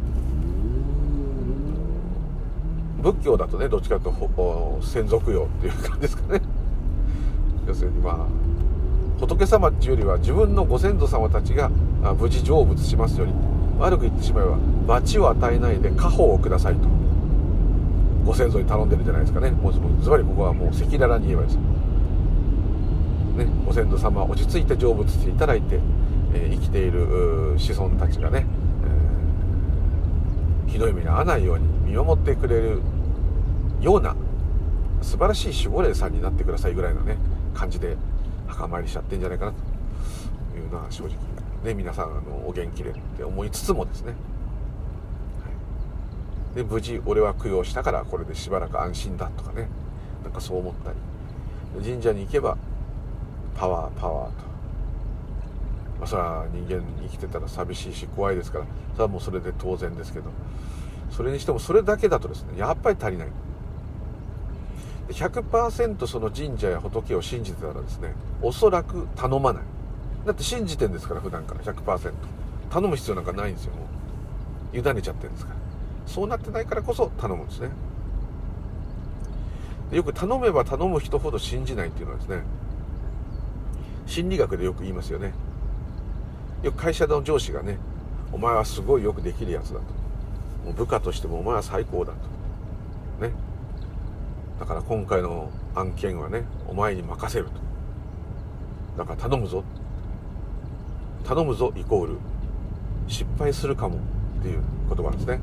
[3.01, 6.41] 仏教だとねどっちかというと先祖供養っていう感じですかね。
[7.67, 8.27] 要するにまあ
[9.19, 11.69] 仏様っていうよりは自分のご先祖様たちが
[12.19, 13.33] 無事成仏しますように
[13.79, 16.94] 悪く言ってしまえば罰を与えないで家宝をくださいと。
[18.25, 19.51] ご先祖に頼んでるじゃないですかね。
[19.51, 21.55] もうズバリここはもう赤裸々に言えばです。
[21.55, 25.79] ね、ご先祖様落ち着いて成仏していただいて、
[26.33, 28.45] え、生きている子孫たちがね、
[30.65, 32.81] えー、ひどい目に遭わないように見守ってくれる
[33.81, 34.15] ような
[35.01, 37.17] 素晴らしい守護霊さんになってくださいぐらいのね
[37.53, 37.95] 感じで
[38.47, 41.15] 墓参りしちゃってんじゃないかなというのは正直
[41.63, 44.13] ね皆さんあのお元気でって思いつつもですね
[46.55, 49.67] で無事俺は供養したからこれでしばらく安心だとかね。
[50.23, 50.97] なんかそう思ったり。
[51.83, 52.57] 神社に行けば
[53.55, 54.33] パワーパワーと、
[55.99, 58.65] まあ、それは人間生きてたら寂しいし怖いですから。
[58.93, 60.31] それはもうそれで当然ですけど。
[61.11, 63.27] それにしてもそれだけだとですねやっぱり足りない。
[65.09, 69.63] 100%その神社や仏を信じてたらですねおそらく頼まない。
[70.25, 71.61] だって信じてんですから普段から。
[71.61, 72.13] 100%
[72.69, 73.85] 頼む必要なんかないんですよも
[74.73, 74.77] う。
[74.77, 75.54] 委ねちゃってるんですから。
[76.05, 77.69] そうなってないからこそ頼むんですね。
[79.91, 82.41] よく頼めば頼む人ほど信じないっていうのはですね
[84.07, 85.33] 心理学でよく言いますよね。
[86.63, 87.77] よく会社の上司がね
[88.31, 89.81] お前はすごいよくできるやつだと。
[90.65, 92.17] もう部下としてもお前は最高だと。
[93.25, 93.33] ね。
[94.59, 97.51] だから今回の案件はねお前に任せると。
[98.97, 99.63] だから頼むぞ。
[101.23, 102.17] 頼むぞイコール
[103.07, 103.97] 失敗するかも
[104.39, 105.39] っていう言葉ですね。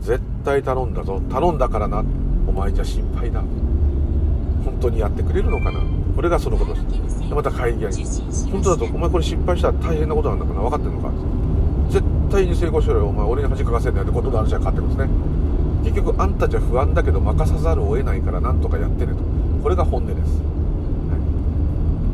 [0.00, 1.20] 絶対頼んだぞ。
[1.30, 2.04] 頼んだからな。
[2.46, 3.40] お前じゃ心配だ。
[4.64, 5.80] 本当にやってくれるのかな。
[6.14, 6.74] これがそのこと。
[6.74, 8.04] ですでまた会議屋に
[8.50, 10.60] 本当だとお前これ失敗したら大変なことなんだから。
[10.62, 11.10] 分かってんのか。
[11.90, 13.06] 絶対に成功しろよ。
[13.06, 15.08] お前俺に恥かかせんなよってことの話は勝ってますね。
[15.84, 19.18] 結局あんたじゃ不安だけど任さざるを得ないからなんとかやってねと。
[19.62, 20.18] これが本音です、
[21.10, 21.16] は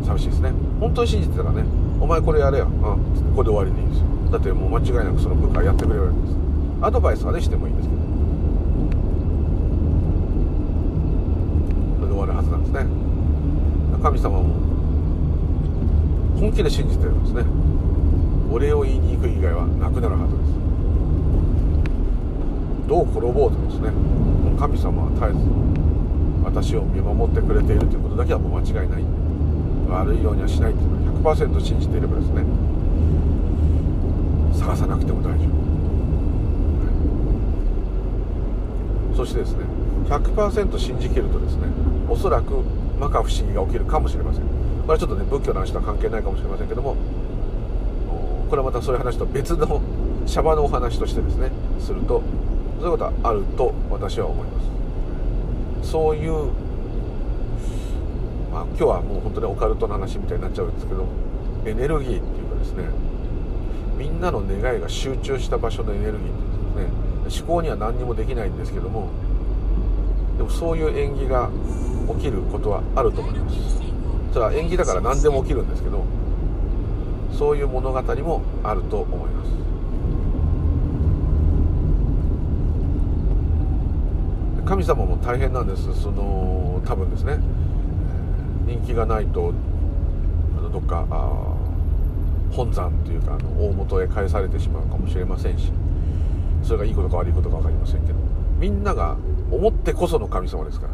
[0.04, 0.52] い、寂しいですね。
[0.80, 1.64] 本当に信じてたらね。
[2.00, 6.45] お前これやれよ、うん、これで終わりでいいですよだってもう間違いなくその部下やってくれるわけです。
[6.80, 8.00] アドバイスはねしてもいいんですけど。
[11.96, 12.86] それで終わるはずなんですね。
[14.02, 14.54] 神様も
[16.38, 17.44] 本気で信じてるんですね。
[18.52, 20.52] お礼を言いに行く以外はなくなるはずです。
[22.88, 23.90] どう転ぼうとですね
[24.58, 25.38] 神様は絶えず
[26.44, 29.02] 私を見守ってくれているということだけはもう間違いない。
[29.88, 32.42] 悪いようにはしないというのを100%信じていればですね
[34.52, 35.55] 探さなくても大丈夫、
[39.16, 39.64] そしてですね
[40.08, 41.62] 100%信じきるとですね
[42.08, 42.62] おそらく
[43.00, 44.42] 摩訶不思議が起きるかもしれません。
[44.42, 44.48] こ
[44.88, 46.94] れはちょっとね仏教の話とは関係ないかもしれませんけども
[48.48, 49.82] これはまたそういう話と別の
[50.26, 51.50] シャバのお話としてですね
[51.80, 52.22] すると
[52.78, 54.60] そういうことはあると私は思いま
[55.82, 55.90] す。
[55.90, 56.52] そういう、
[58.52, 61.06] まあ、今日はもう本当にオカルトの話みたいになっちゃうんですけど
[61.64, 62.84] エネルギーっていうかですね
[63.96, 66.45] みんなの願いが集中した場所のエネルギーっ
[67.28, 69.08] 思考には何にもできないんですけども
[70.36, 71.50] でもそういう縁起が
[72.16, 73.56] 起きることはあると思います。
[74.32, 76.04] それは縁起だから何でも起きるんですけど
[77.32, 79.50] そういう物語もあると思います。
[84.66, 85.94] 神様も大変なんです。
[86.02, 87.38] その多分ですね。
[88.66, 89.52] 人気がないと
[90.72, 91.06] どっか
[92.50, 95.72] 本山というかあの大元へ返されてしまうかもしれませんし。
[96.66, 98.18] それがいいことか悪いことか分かりませんけど
[98.58, 99.16] みんなが
[99.50, 100.92] 思ってこその神様ですから。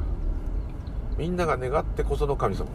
[1.17, 2.67] みんなが願ってこその神様。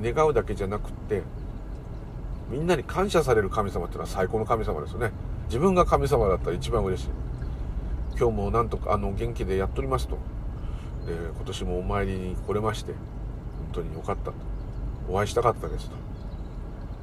[0.00, 1.22] 願うだけじゃなくって
[2.50, 5.12] みんなに感謝される神様っていうのは最高の神様ですよね。
[5.46, 7.08] 自分が神様だったら一番嬉しい。
[8.18, 10.16] 今日もなんとかあの元気でやっておりますと。
[11.06, 13.00] で今年もお参りに来れまして本
[13.72, 14.34] 当によかったと。
[15.08, 15.96] お会いしたかったですと。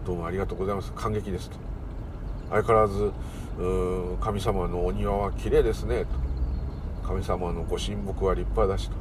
[0.06, 0.92] どうもありがとうございます。
[0.94, 1.58] 感激ですと。
[2.50, 3.12] 相変わらず
[4.22, 6.06] 神様のお庭は綺麗ですね。
[6.06, 6.12] と
[7.06, 8.96] 神様のご神木は立派だしと。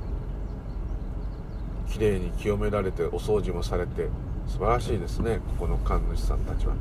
[1.92, 4.08] 綺麗に清められてお掃除もされて
[4.48, 5.38] 素晴らしいですね。
[5.58, 6.80] ここの神主さんたちはと。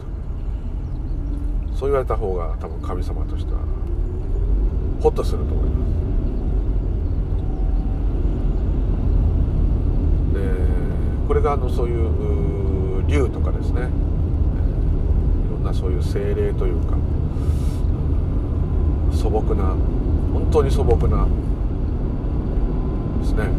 [1.76, 3.60] そう言われた方が多分神様としては
[5.00, 5.88] ホッとすると思います。
[10.34, 10.40] で
[11.28, 13.90] これがあのそういう竜とかですね。
[15.68, 16.96] なそういう精霊というか
[19.12, 19.76] 素朴な
[20.34, 21.28] 本当に素朴な
[23.20, 23.50] ですね。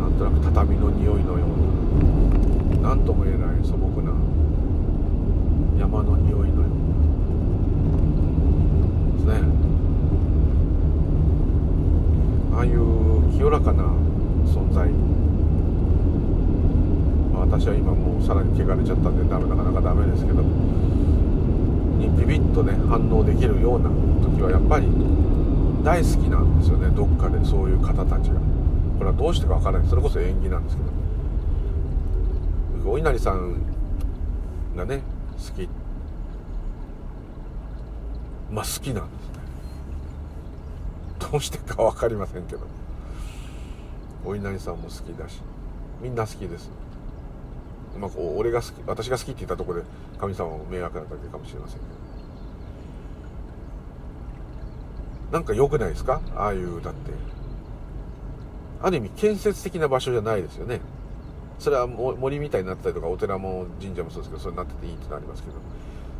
[0.00, 4.12] なんとなく畳の匂いのような何とも言えない素朴な
[5.78, 6.64] 山の匂いのような
[9.16, 9.34] ですね。
[12.54, 13.84] ああいう清らかな
[14.46, 14.88] 存在、
[17.52, 23.90] 私は今もうさらに汚れちゃったんでダメなかなかダメですけどにビビッとね反応できるような
[24.24, 24.88] 時はやっぱり
[25.84, 28.40] 大好きなんですよねどっかでそういう方たちが。
[28.96, 30.82] これはどうしてかわからないそれこそ縁起なんですけ
[32.82, 33.56] どお稲荷さん
[34.74, 35.02] がね
[35.36, 35.68] 好き。
[38.50, 39.34] まあ好きなんですね。
[41.30, 42.62] どうしてか分かりませんけど。
[44.24, 45.42] お稲荷さんも好きだし。
[46.00, 46.70] みんな好きです。
[47.98, 49.86] まあこう俺が好き私が好きって言ったところで
[50.18, 51.92] 神様も迷惑なだけかもしれませんけど。
[55.32, 56.20] なんか良くないですか？
[56.36, 57.12] ああいうだって。
[58.82, 60.80] ある意味建設的な場所じゃないですよね。
[61.58, 65.54] それは森みたいになってたりとかお寺も神社もそうですけどそれになってていいってのありますけど。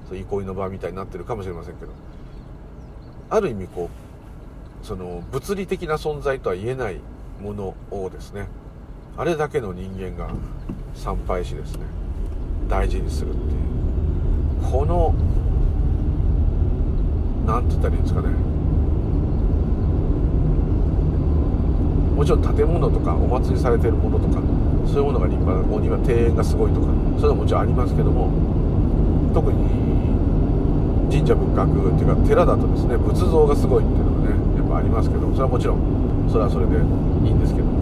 [0.08, 1.92] そう憩いの場みたいになってるかもしれませんけど。
[3.28, 3.90] ある意味こ
[4.82, 7.00] うその物理的な存在とは言えない
[7.40, 8.48] ものをですね
[9.16, 10.31] あれだけの人間が
[10.94, 11.85] 参拝しですね。
[12.69, 13.56] 大事にするってい
[14.69, 14.73] う。
[14.73, 15.15] この
[17.46, 18.29] 何て言ったらいいんですかね。
[22.17, 24.40] もちろん建物とかお祭りされてるものとか
[24.87, 28.31] そういうものが立派なお庭庭園がすごいとかそういうのはもちろんありますけども
[29.35, 29.58] 特に
[31.10, 37.81] 神社仏閣っていうか寺だとですね仏像がすごいっていうのがねやっぱありますけどそれはもちろんそれはそれでいいんですけど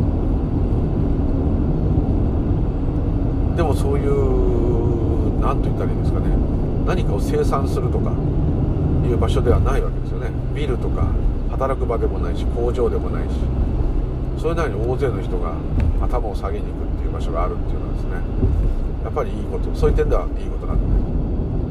[3.60, 6.32] でもそういう何と言ったらいいんですかね。
[6.86, 8.08] 何かを生産するとか
[9.04, 10.32] いう場所ではないわけですよね。
[10.54, 11.04] ビルとか
[11.50, 13.36] 働く場でもないし工場でもないし。
[14.40, 15.52] それなりに大勢の人が
[16.00, 18.12] 頭を下げに行くっていう場所があるっていうのはですね。
[19.04, 20.80] やっぱりいいことそういう点ではいいことなん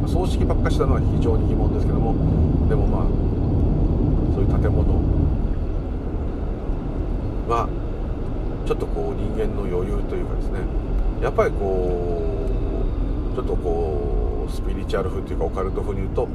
[0.06, 2.14] で、葬式ばっかしたのは非常に疑問ですけども。
[2.70, 3.10] でもまあ
[4.38, 4.86] そういう建物。
[7.50, 7.66] は
[8.68, 10.62] ちょっとこう人間の余裕というかですね。
[11.22, 12.50] やっぱりこ
[13.34, 16.28] うちょっとこうスピリチュアル風というかオカルト風に言うと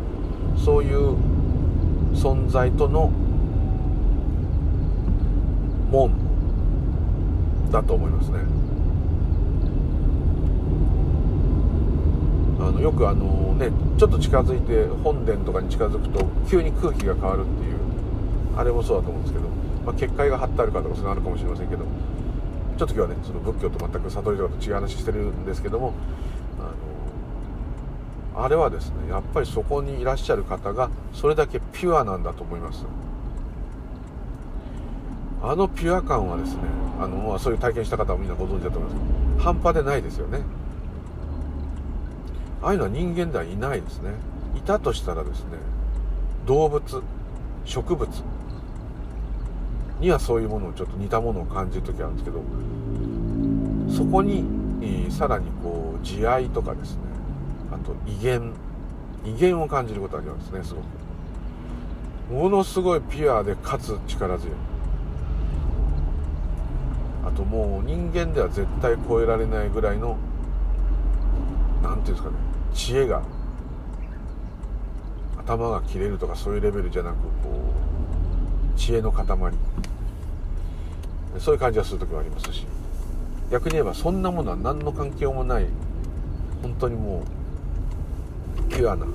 [0.57, 1.17] そういう
[2.15, 3.11] 存在との
[5.91, 6.13] 門
[7.71, 8.39] だと思いますね。
[12.61, 17.77] あのよくあのねちょっと近づいて本殿とかに近づくと急に空気が変わるっていう
[18.57, 19.49] あれもそうだと思うんですけど、
[19.85, 21.85] まあ、結界が張ってあるかとかそういうのあるかもしれませんけど
[22.77, 25.93] ちょっと今日はねその仏教と全く悟りとかと違う話してるんですけども
[28.35, 32.85] あのあれはですねやっぱりそこにいらっしゃる方がそれだけピュアなんだと思います。
[35.43, 36.63] あのピュア感はですね
[36.99, 39.45] あの、まあ、そういう体験した方はみんなご存知だと思います。
[39.45, 40.41] 半端でないですよね。
[42.63, 44.11] ああいうのは人間ではいないですね。
[44.57, 45.59] いたとしたらですね
[46.47, 47.03] 動物
[47.67, 48.09] 植物。
[50.05, 52.43] にはそういうものをちょっと似たものを感じる時あるんですけど
[53.91, 54.45] そこに、
[54.83, 57.03] えー、さらにこう慈愛とかですね。
[57.73, 58.53] あと威厳。
[59.25, 62.43] 威厳を感じることがありますねすごく。
[62.43, 64.51] ものすごいピュアでかつ力強い。
[67.25, 70.19] あともう人間では絶対超えられないぐらいの
[71.83, 72.37] 何ていうんですかね
[72.75, 73.23] 知恵が
[75.39, 77.23] 頭が切れるとかそういうレベルじゃなくこ
[78.75, 79.25] う知恵の塊。
[81.39, 82.67] そういう感じがする時もありますし。
[83.51, 85.67] 逆に言えばそんなものは何の関係もない。
[86.63, 87.23] 本当にも
[88.59, 89.07] うピュアな。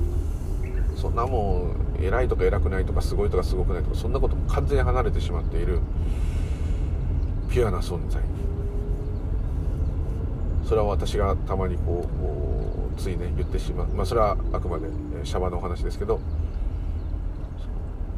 [0.95, 5.79] そんなもう偉いとか偉くないとかすごいとかすごくないとかそんなことも完全に離れてしまっている。
[7.49, 8.21] ピュアな存在。
[10.65, 12.07] それは私がたまにこ
[12.95, 13.87] うついね言ってしまう。
[13.87, 14.87] まあそれはあくまで
[15.23, 16.19] シャバのお話ですけど。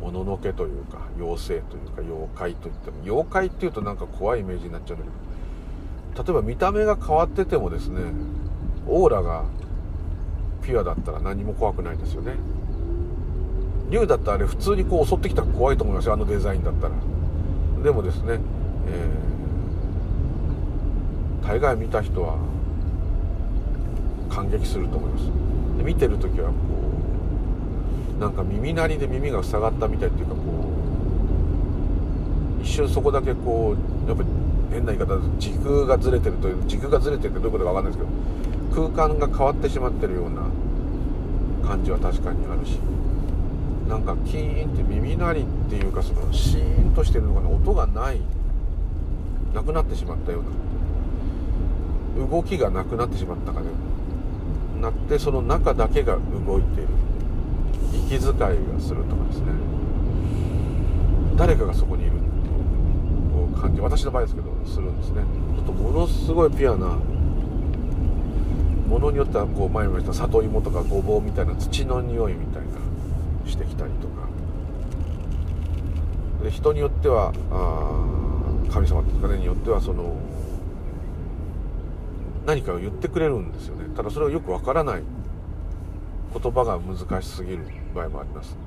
[0.01, 8.01] もののけというか妖精というか妖怪といっても妖怪っていうとなんか怖いイメージになっちゃうんだけど例えば見た目が変わっててもですね
[8.87, 9.45] オーラが
[10.63, 12.33] ピュアだったら何も怖くないですよね。
[13.89, 16.93] 竜だったらあれ普通にこう襲ってきたら怖いと思いますよあのデザインだったら。
[17.83, 18.39] でもですね、
[18.87, 22.37] えー、大概見た人は
[24.29, 25.25] 感激すると思います。
[25.77, 26.51] で見てる時は
[28.21, 30.41] なんか耳鳴りで耳が塞がったみたいっていうかこ
[32.59, 34.23] う一瞬そこだけこうやっぱ
[34.71, 40.43] 変な言い方時空がずれてるという時空がずれてるってどういうことか分かんないですけど空間が変わってしまってるような
[41.67, 42.77] 感じは確かにあるし
[43.89, 48.21] なんかキーンって耳鳴りっていうかそのシーンとしてるのかな音がない
[49.55, 50.41] なくなってしまったよ
[52.17, 53.65] うな動きがなくなってしまったかね
[54.79, 57.10] なってその中だけが動いている。
[57.93, 59.47] 息遣いがするとかですね。
[61.35, 65.23] 誰かがそこにいるっていう感じ私の場合ですけどするんですね。
[65.55, 66.97] ちょっとものすごいピュアな
[68.87, 72.69] ものによってはこう前も言った里芋とかごぼうみたいな土の匂いみたいな
[73.49, 74.27] してきたりとか。
[76.43, 80.15] で人によってはあ神様ですかねによってはその
[82.45, 83.85] 何かを言ってくれるんですよね。
[83.95, 85.03] ただそれはよくわからない。
[86.33, 88.57] 言葉が難しすぎる場合もあります。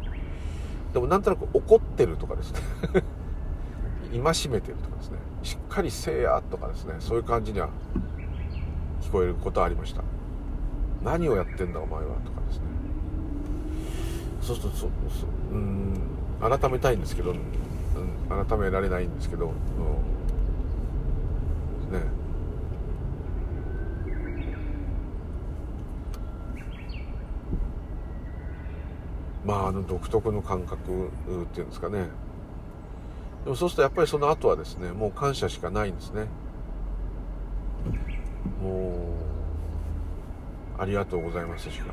[0.93, 2.61] でもなんとなく怒ってるとかですね。
[4.12, 5.19] 戒めてるとかですね。
[5.43, 6.95] しっかりせえやとかですね。
[7.01, 7.69] そういう感じには
[9.01, 10.03] 聞こえることはありました。
[11.03, 12.65] 何をやってんだお前はとかですね。
[14.41, 14.87] そうするとそ
[15.53, 15.95] うん
[16.41, 19.53] 改めたいんですけど、うん、改められないんですけど、うん、
[21.99, 22.05] ね。
[29.45, 31.09] まああの独特の感覚
[31.42, 32.09] っていうんですかね。
[33.45, 36.26] でもそうするとやっぱりその後はですねもう感謝しかないんですね。
[38.62, 39.16] も
[40.78, 41.92] うありがとうございますしか。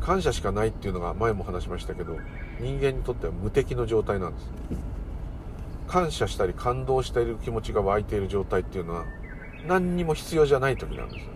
[0.00, 2.16] 感謝しかないっていうのが前も話しましたけど
[2.60, 4.50] 人間にとっては無敵の状態なんです。
[5.86, 9.04] 感謝したり感動している気持ちが湧いている状態っていうのは
[9.66, 11.26] 何にも必要じゃない時なんです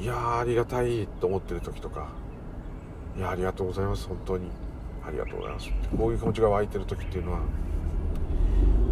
[0.00, 2.08] いやーありがたいと思ってる時とか。
[3.16, 4.48] いやありがとうございます本当に。
[5.06, 5.96] ありがとうございますって。
[5.96, 7.40] こういう気持ちが湧いてる時っていうのは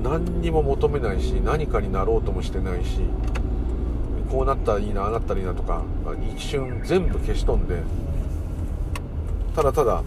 [0.03, 3.01] 何にも求めないし何かになろうともしてないし
[4.31, 5.83] こうなったらいいなああなったらいいなとか
[6.35, 7.83] 一瞬全部消し飛んで
[9.55, 10.03] ただただ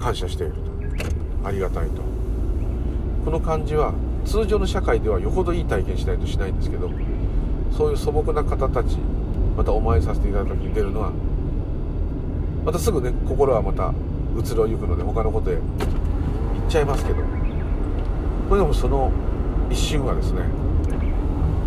[0.00, 0.72] 感謝していると。
[1.44, 2.02] ありがたいと。
[3.24, 6.90] この感じは通常の社会ではよほどいい体験しないとしないんですけど
[7.76, 8.96] そういう素朴な方たち
[9.56, 11.12] またお参りさせていただいた時に出るのは
[12.64, 13.92] またすぐね心はまた
[14.38, 17.16] 移ろいゆくので他のことへ行っちゃいますけど
[18.48, 19.12] これでもその
[19.70, 20.42] 一瞬はですね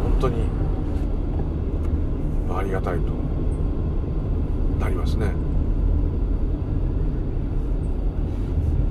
[0.04, 0.44] 本当に
[2.58, 3.12] ありがたいと
[4.80, 5.28] なりますね。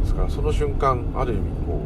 [0.02, 1.80] ですからその瞬間ある意味こ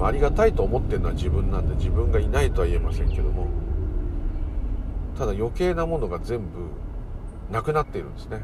[0.00, 3.48] うありがたいと思ってるのは自分なんで自分がいないとは言えませんけども
[5.18, 6.46] ただ余計なものが全部
[7.50, 8.42] なくなっているんですね。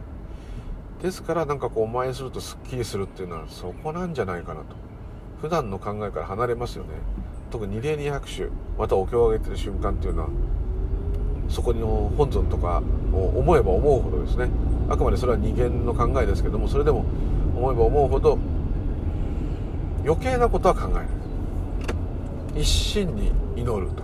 [1.03, 4.77] ですからなんかこうお参りするとすっきりするっていうのはそこなんじゃないかなと。
[5.41, 6.91] 普段の考えから離れますよね。
[7.51, 8.49] 特に二礼二拍手
[8.79, 10.29] またお経をあげてる瞬間っていうのは
[11.49, 14.49] そこの本尊とかを思えば思うほどですね。
[14.89, 17.05] あくまでそれは二元の考えですけどもそれでも
[17.57, 18.39] 思えば思うほど
[20.05, 22.63] 余計なことは考えない。
[22.63, 24.03] 一心に祈ると。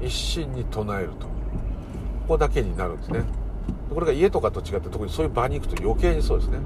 [0.00, 1.29] 一心に唱えると。
[2.30, 3.24] こだけになるんですね。
[3.92, 6.58] これが家とかと違って特にそういう場に行くと余計にそうですね。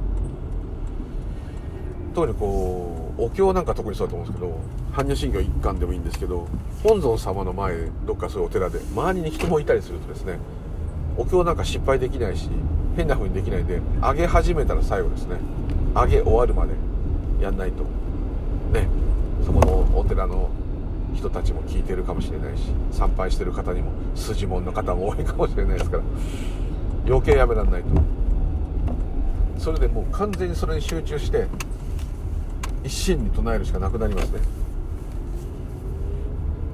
[2.15, 4.61] 特にこうお経なんか特にそうだと思うんですけど
[4.93, 6.47] 般若心経一貫でもいいんですけど
[6.83, 10.39] 本尊様の前どっかそういうお寺で周りに人もいたりするとですね
[11.17, 12.49] お経なんか失敗できないし
[12.97, 15.39] 変な風にできないんで上げ始めたら最後ですね。
[15.95, 16.75] 上げ終わるまで
[17.41, 17.83] やんないと。
[18.73, 18.87] ね。
[19.45, 20.51] そこのお寺の
[21.15, 26.03] 人たちも聞いてるかもしれないし参拝してる方にも筋門の方も多いかもしれないですから
[27.07, 27.89] 余計やめらんないと。
[29.59, 31.47] それでもう完全にそれに集中して
[32.83, 34.41] 一心に唱えるしかなくなりますね。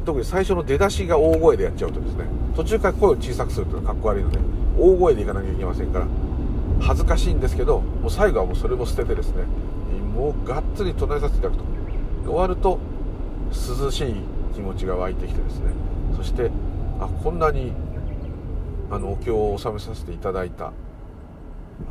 [0.05, 2.25] 特に最初の出だしが大声でやっちゃうとですね
[2.57, 4.39] 途中から声を小さくするというのはかっこ悪いので
[4.79, 6.07] 大声でいかなきゃいけませんから
[6.81, 9.45] 恥ずかしいんですけどもう最後はもうそれも捨ててですね
[10.15, 11.65] もうがっつり唱えさせていただくと。
[12.25, 12.79] 終わると
[13.81, 14.15] 涼しい
[14.55, 15.73] 気持ちが湧いてきてですね。
[16.17, 16.51] そして
[16.99, 17.73] あこんなに
[18.91, 20.73] あのお経を納めさせていただいた。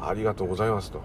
[0.01, 1.01] ありがとうございますと。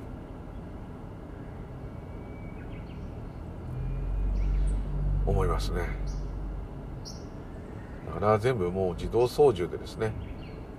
[5.27, 5.83] 思いますね。
[8.07, 10.13] だから全部もう自動操縦でですね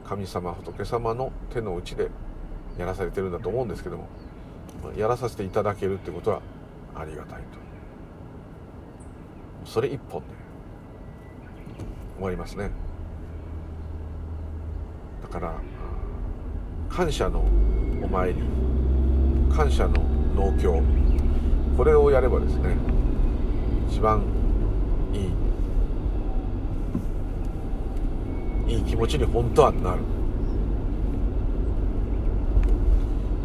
[0.06, 2.10] 神様仏様の手の内で
[2.78, 4.08] やらされてるんだと思うんですけども
[4.96, 6.42] やらさせていただけるってことは
[6.94, 7.46] ありがたいと。
[9.66, 10.45] それ一本で。
[12.16, 12.72] 終わりますね。
[15.22, 15.54] だから
[16.90, 17.44] 感謝の
[18.04, 18.42] お参り
[19.54, 20.02] 感謝の
[20.36, 20.82] 農協
[21.76, 22.78] これをやればですね
[23.90, 24.24] 一番
[25.14, 25.18] い
[28.72, 30.02] いいい気持ちに本当はなる。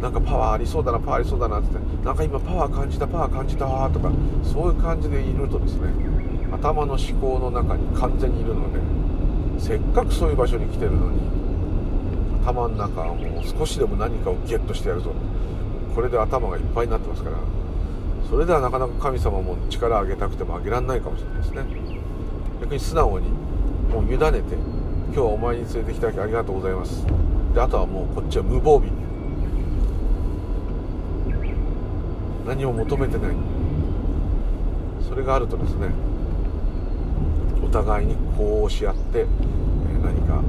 [0.01, 4.11] なんかパワーありそうだなパワーありそうだなってなんか今パワー感じたパワー感じたとか
[4.43, 5.89] そういう感じでいるとですね
[6.51, 8.79] 頭の思考の中に完全にいるので
[9.59, 11.19] せっかくそういう場所に来てるのに
[12.43, 15.13] 頭の中はもう少しでも何かをゲットしてやるぞ。
[15.93, 17.37] これで頭がいっぱいになってますから
[18.29, 21.65] それではなかなか神様も力を上げたくても上げられないかもしれないですね。
[22.61, 23.27] 逆に素直に
[23.91, 24.55] もう委ねて
[25.07, 27.05] 今日はお前に連れてきただきありがとうございます。
[27.53, 28.89] であとはもうこっちは無防備。
[32.47, 33.35] 何も求めてない。
[35.07, 35.89] それがあるとですね
[37.71, 39.25] 互いにこうし合って、え
[40.03, 40.41] 何か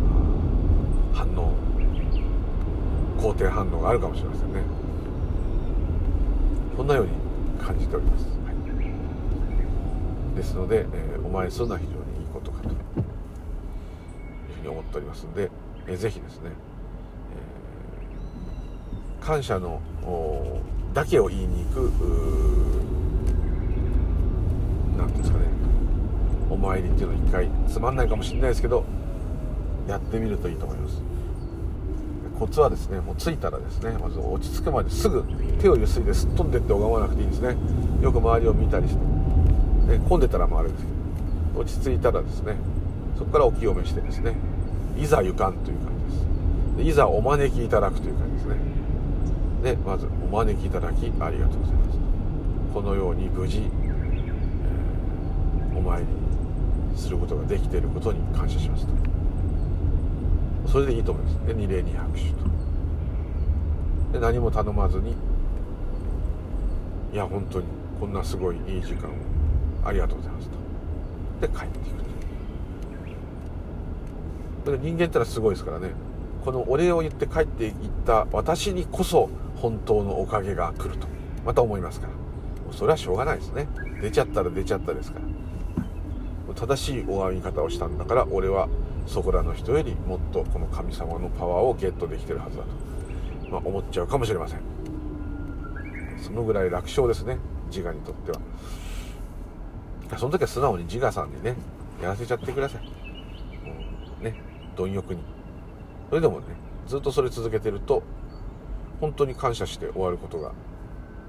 [1.15, 1.55] 反応
[3.19, 4.63] 肯定反応があるかもしれませんね。
[6.77, 7.13] そんなように
[7.65, 8.31] 感じております、は
[10.35, 12.75] い、ですので、え、お参りするのは非常にいいことかという
[14.57, 15.51] ふうに思っておりますので、
[15.87, 16.51] えー、ぜひですね、
[19.21, 19.81] え、感謝の
[20.93, 21.93] だけを言いに行く
[24.99, 25.62] 何ていうんですかね
[26.53, 28.85] お参りっていうのを一回つまんないかもしれないですけど
[29.89, 31.03] やってみるといいと思います。
[32.39, 35.23] コツはですねもう着いたらですねまず落ち着くまですぐ
[35.61, 37.57] 手をゆすいですっ飛んでって拝まなくていいですね。
[38.03, 39.01] よく周りを見たりして
[39.99, 40.91] で混んでたらもうあれですけ
[41.55, 42.57] ど落ち着いたらですね
[43.17, 44.35] そこからお清めしてですね
[44.99, 46.27] いざ行かんという感じです。
[46.79, 48.57] でいざお招きいただくという感じですね。
[49.63, 51.99] でまずお招きいただきありがとうございます。
[52.75, 56.07] このように無事、えー、お参り
[56.97, 58.93] することができていることに感謝しますと。
[60.71, 61.47] それでいいと思います。
[61.47, 62.37] で二礼二拍手と。
[64.13, 65.15] で何も頼まずに
[67.13, 67.67] いや本当に
[68.01, 69.13] こんなすごいいい時間を
[69.85, 70.49] ありがとうございます
[71.41, 71.47] と。
[71.47, 72.03] で帰っていく
[74.65, 75.91] とで人間ってのはすごいですからね。
[76.45, 77.73] このお礼を言って帰っていっ
[78.05, 81.07] た私にこそ本当のおかげが来ると。
[81.45, 82.13] また思いますから。
[82.73, 83.69] それはしょうがないですね。
[84.01, 85.27] 出ちゃったら出ちゃったですから。
[86.55, 88.69] 正しい拝み方をしたんだから俺は
[89.07, 92.71] そこらの人よりもっとこの神様のパワーをゲットできてるはずだと、
[93.51, 94.61] まあ、思っちゃうかもしれません。
[96.23, 98.41] そのぐらい楽勝ですね自我にとっては。
[100.17, 101.57] その時は素直に自我さんにね
[102.01, 102.83] やらせちゃってください。
[102.85, 103.75] も
[104.21, 104.41] うね
[104.77, 105.21] 貪欲に。
[106.09, 106.47] それでもね
[106.87, 108.03] ずっとそれ続けてると
[109.01, 110.53] 本当に感謝して終わることが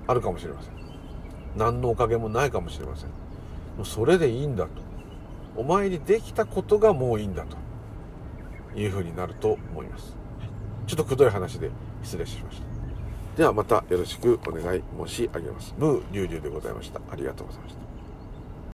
[0.05, 0.73] あるかもしれません。
[1.55, 3.09] 何のおかげもないかもしれません。
[3.09, 4.92] もうそれでいいんだと。
[5.55, 7.57] お前にできたことがもういいんだと
[8.79, 10.15] いうふうになると思います。
[10.87, 11.69] ちょっとくどい話で
[12.03, 12.63] 失礼しました。
[13.37, 15.73] ではまたよろしくお願い申し上げます。
[15.77, 17.01] ムーリュウリュウでございました。
[17.09, 17.82] ありがとうございました。